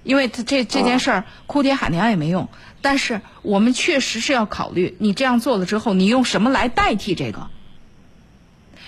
[0.07, 2.49] 因为他这这件事儿哭爹喊娘也没用，
[2.81, 7.51] 但是我们确实是要考虑，你这样做了之后，你用什么来代替这个？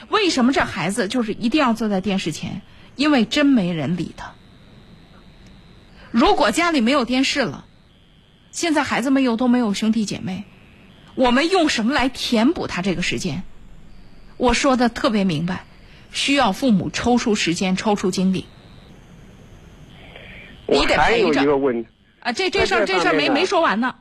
[0.09, 2.62] 为什么这孩子就是一定要坐在电视前？
[2.95, 4.35] 因为真没人理他。
[6.12, 7.65] 如果家里没有电视了，
[8.53, 10.45] 现在孩子们又都没有兄弟姐妹，
[11.16, 13.43] 我们用什么来填补他这个时间？
[14.36, 15.65] 我说的特别明白，
[16.12, 18.47] 需要父母抽出时间，抽出精力。
[20.69, 21.40] 你得陪着
[22.20, 22.32] 啊！
[22.32, 23.95] 这这事儿这事儿没没说完呢，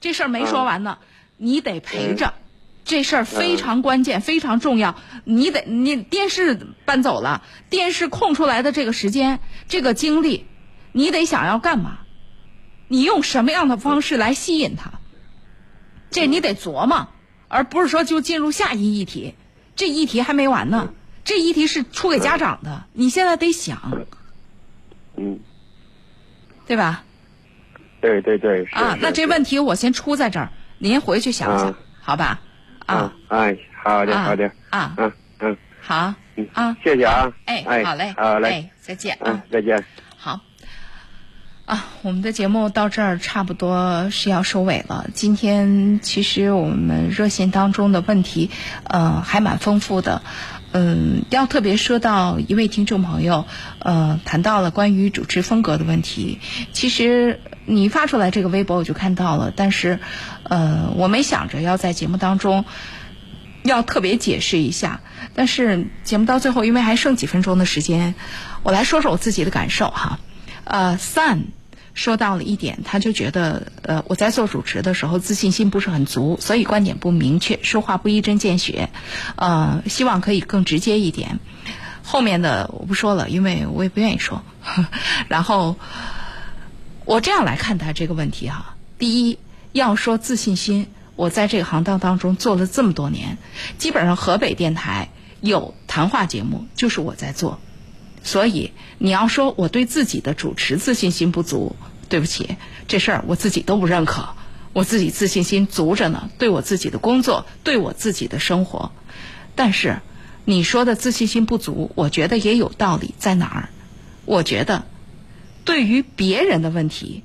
[0.00, 0.98] 这事儿没说完呢。
[1.36, 2.32] 你得陪着，
[2.84, 4.94] 这事儿非常关键，非常重要。
[5.24, 10.46] 你得你电视搬走了，电视空出来的这个时间、这个精力，
[10.92, 11.98] 你得想要干嘛？
[12.86, 14.92] 你用什么样的方式来吸引他？
[16.10, 17.08] 这你得琢磨，
[17.48, 19.34] 而不是说就进入下一议题。
[19.74, 20.94] 这议题还没完呢，
[21.24, 24.06] 这议题是出给家长的，你现在得想。
[25.16, 25.40] 嗯。
[26.66, 27.02] 对吧？
[28.00, 32.40] 对对对，啊，那这问题我先出在这儿，您回去想想，好吧？
[32.84, 39.82] 啊，哎，好的，好的，啊，嗯嗯，好，嗯啊，谢谢啊，哎，好嘞，好嘞，再见啊，再见。
[40.18, 40.40] 好，
[41.64, 45.06] 啊，我们的节目到这儿差不多是要收尾了。
[45.14, 48.50] 今天其实我们热线当中的问题，
[48.84, 50.20] 呃，还蛮丰富的。
[50.76, 53.46] 嗯，要特别说到一位听众朋友，
[53.78, 56.40] 呃，谈到了关于主持风格的问题。
[56.72, 60.00] 其实你发出来这个微博我就看到了，但是，
[60.42, 62.64] 呃，我没想着要在节目当中
[63.62, 65.00] 要特别解释一下。
[65.36, 68.16] 但是节目到最后，因为还剩几分钟的时间，
[68.64, 70.18] 我来说说我自己的感受哈。
[70.64, 71.52] 呃，Sun。
[71.94, 78.90] 说到了一点，他就觉得，呃，我在做主持的时候自信心不是很足，所以观点不明确，说话不一针见血，
[79.36, 81.38] 呃，希望可以更直接一点。
[82.02, 84.42] 后面的我不说了，因为我也不愿意说。
[85.28, 85.76] 然后
[87.04, 89.38] 我这样来看待这个问题哈：第一，
[89.72, 93.38] 要说自信心，我在这个行当当中做了这么多年，
[93.78, 95.10] 基本上河北电台
[95.40, 97.60] 有谈话节目就是我在做。
[98.24, 101.76] 所以你要说我对自己的主持自信心不足，
[102.08, 102.56] 对不起，
[102.88, 104.30] 这事儿我自己都不认可。
[104.72, 108.90] 我自己自信心足着呢，对我自己的工作，对我自己的生活。
[109.54, 110.00] 但是
[110.44, 113.68] 你说的自信心不足，我觉得也有道理在哪儿？
[114.24, 114.84] 我觉得
[115.64, 117.22] 对于别人的问题，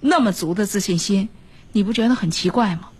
[0.00, 1.28] 那么足的自信心，
[1.72, 2.90] 你不觉得很奇怪吗？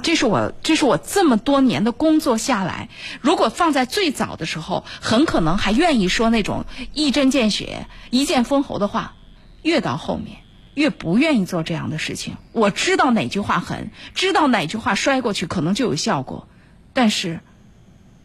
[0.00, 2.88] 这是我，这是我这么多年的工作下来，
[3.20, 9.14] 如果放在最早的时候，很可能还愿意说那种一针见血、一剑封喉的话。
[9.62, 10.38] 越到后面，
[10.74, 12.36] 越不愿意做这样的事情。
[12.52, 16.46] 我知道哪句话狠，知道哪句话摔过去可能就有效果，
[16.92, 17.40] 但是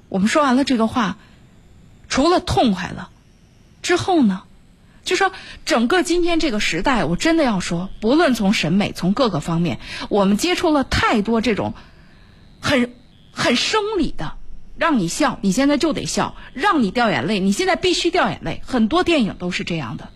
[0.08, 1.18] 我们说完了这个话，
[2.10, 3.10] 除了痛快了，
[3.82, 4.44] 之后呢？
[5.04, 5.32] 就说
[5.66, 9.80] 整个今天这个时代，我真的要说，不论从审美，从各个方面，
[10.10, 11.74] 我们接触了太多这种
[12.60, 12.94] 很
[13.32, 14.34] 很生理的，
[14.78, 18.62] 让你笑，你现在就得笑；让你掉眼泪，你现在必须掉眼泪。
[18.64, 20.10] 很多电影都是这样的。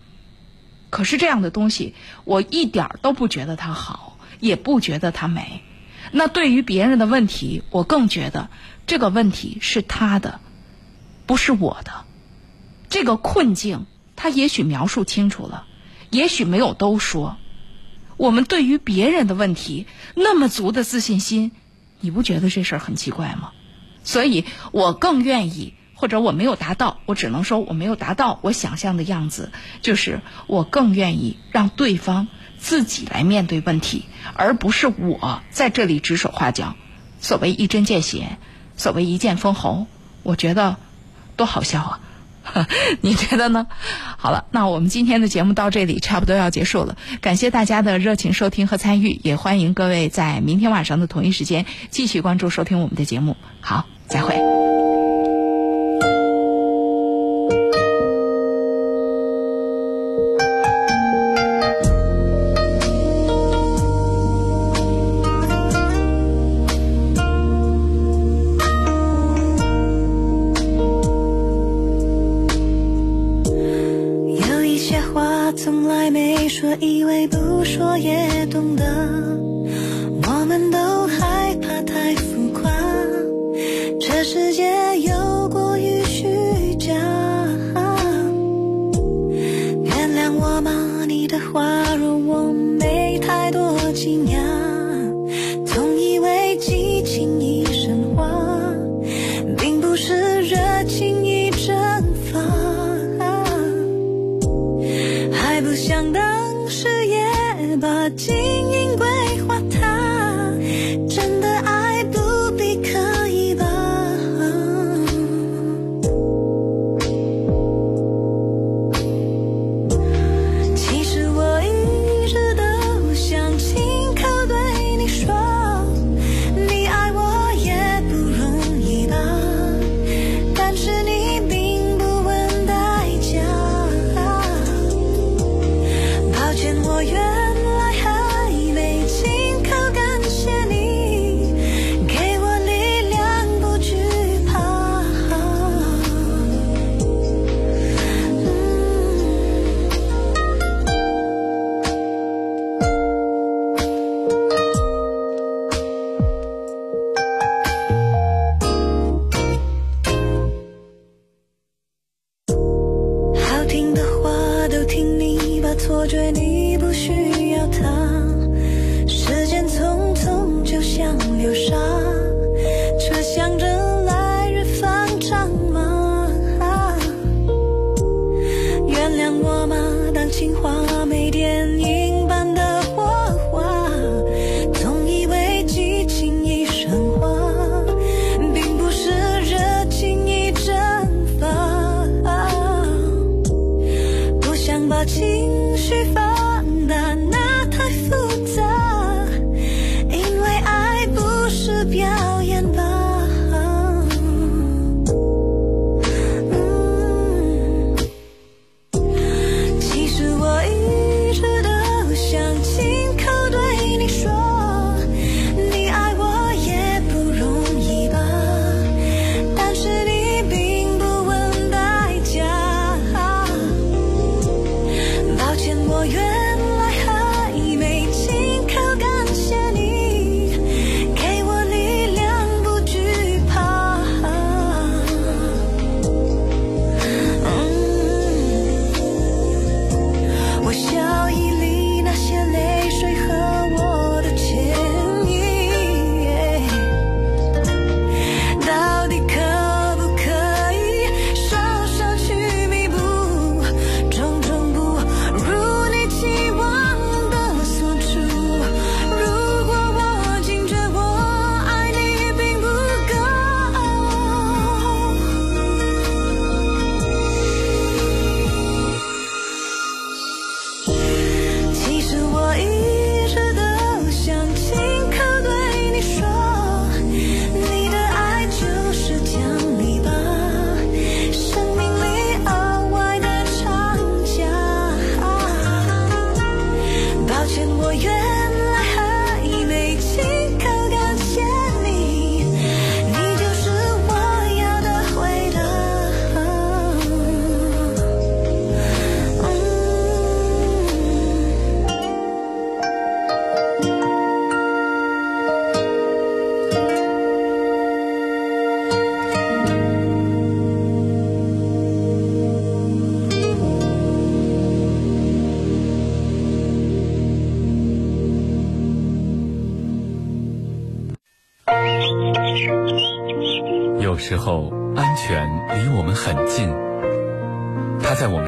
[0.88, 1.94] 可是这样的东西，
[2.24, 5.62] 我一点都不觉得它好，也不觉得它美。
[6.12, 8.48] 那对于别人的问题，我更觉得
[8.86, 10.38] 这个问题是他的，
[11.26, 12.04] 不是我的。
[12.88, 13.86] 这个困境。
[14.16, 15.66] 他也许描述清楚了，
[16.10, 17.36] 也许没有都说。
[18.16, 21.52] 我们对于别人的问题那么足的自信心，
[22.00, 23.52] 你不觉得这事儿很奇怪吗？
[24.02, 29.52] 所以我更愿意，或者我没有达到，我只能说我没有达到我想象的样子。
[29.82, 32.28] 就是我更愿意让对方
[32.58, 36.74] 自己来面对问题，而不是我在这里指手画脚。
[37.20, 38.38] 所谓一针见血，
[38.76, 39.86] 所谓一剑封喉，
[40.22, 40.76] 我觉得
[41.36, 42.00] 多好笑啊！
[43.02, 43.66] 你觉得呢？
[44.18, 46.96] 好了，那我们今天的节目到这里差不多要结束了。
[47.20, 53.36] 感谢大家的热情收听和参与，也欢迎各位在明天晚上的同一时间继续关注收听我们的节目。
[53.60, 54.36] 好，再会。
[76.80, 78.84] 以为不说也懂得，
[80.22, 82.70] 我们都害怕太浮夸。
[84.00, 84.75] 这世界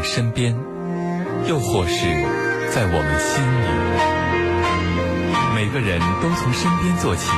[0.09, 0.57] 身边，
[1.47, 2.07] 又或是
[2.73, 3.69] 在我们心里。
[5.55, 7.31] 每个人都从身边做起，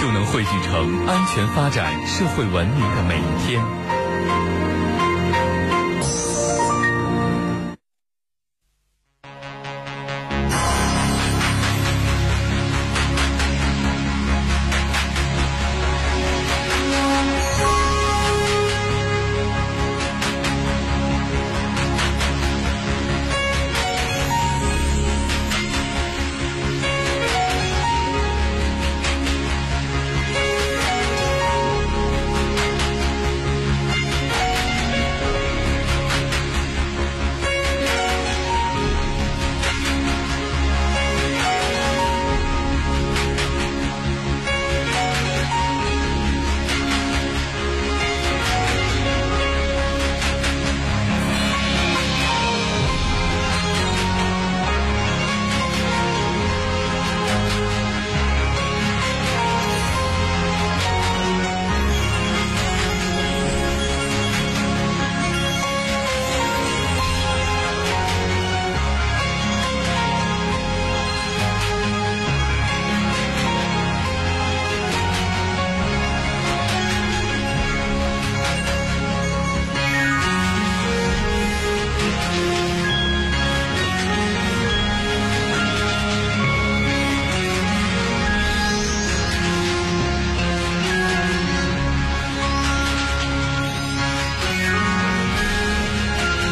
[0.00, 3.79] 就能汇聚成安全发展、社会文明的每一天。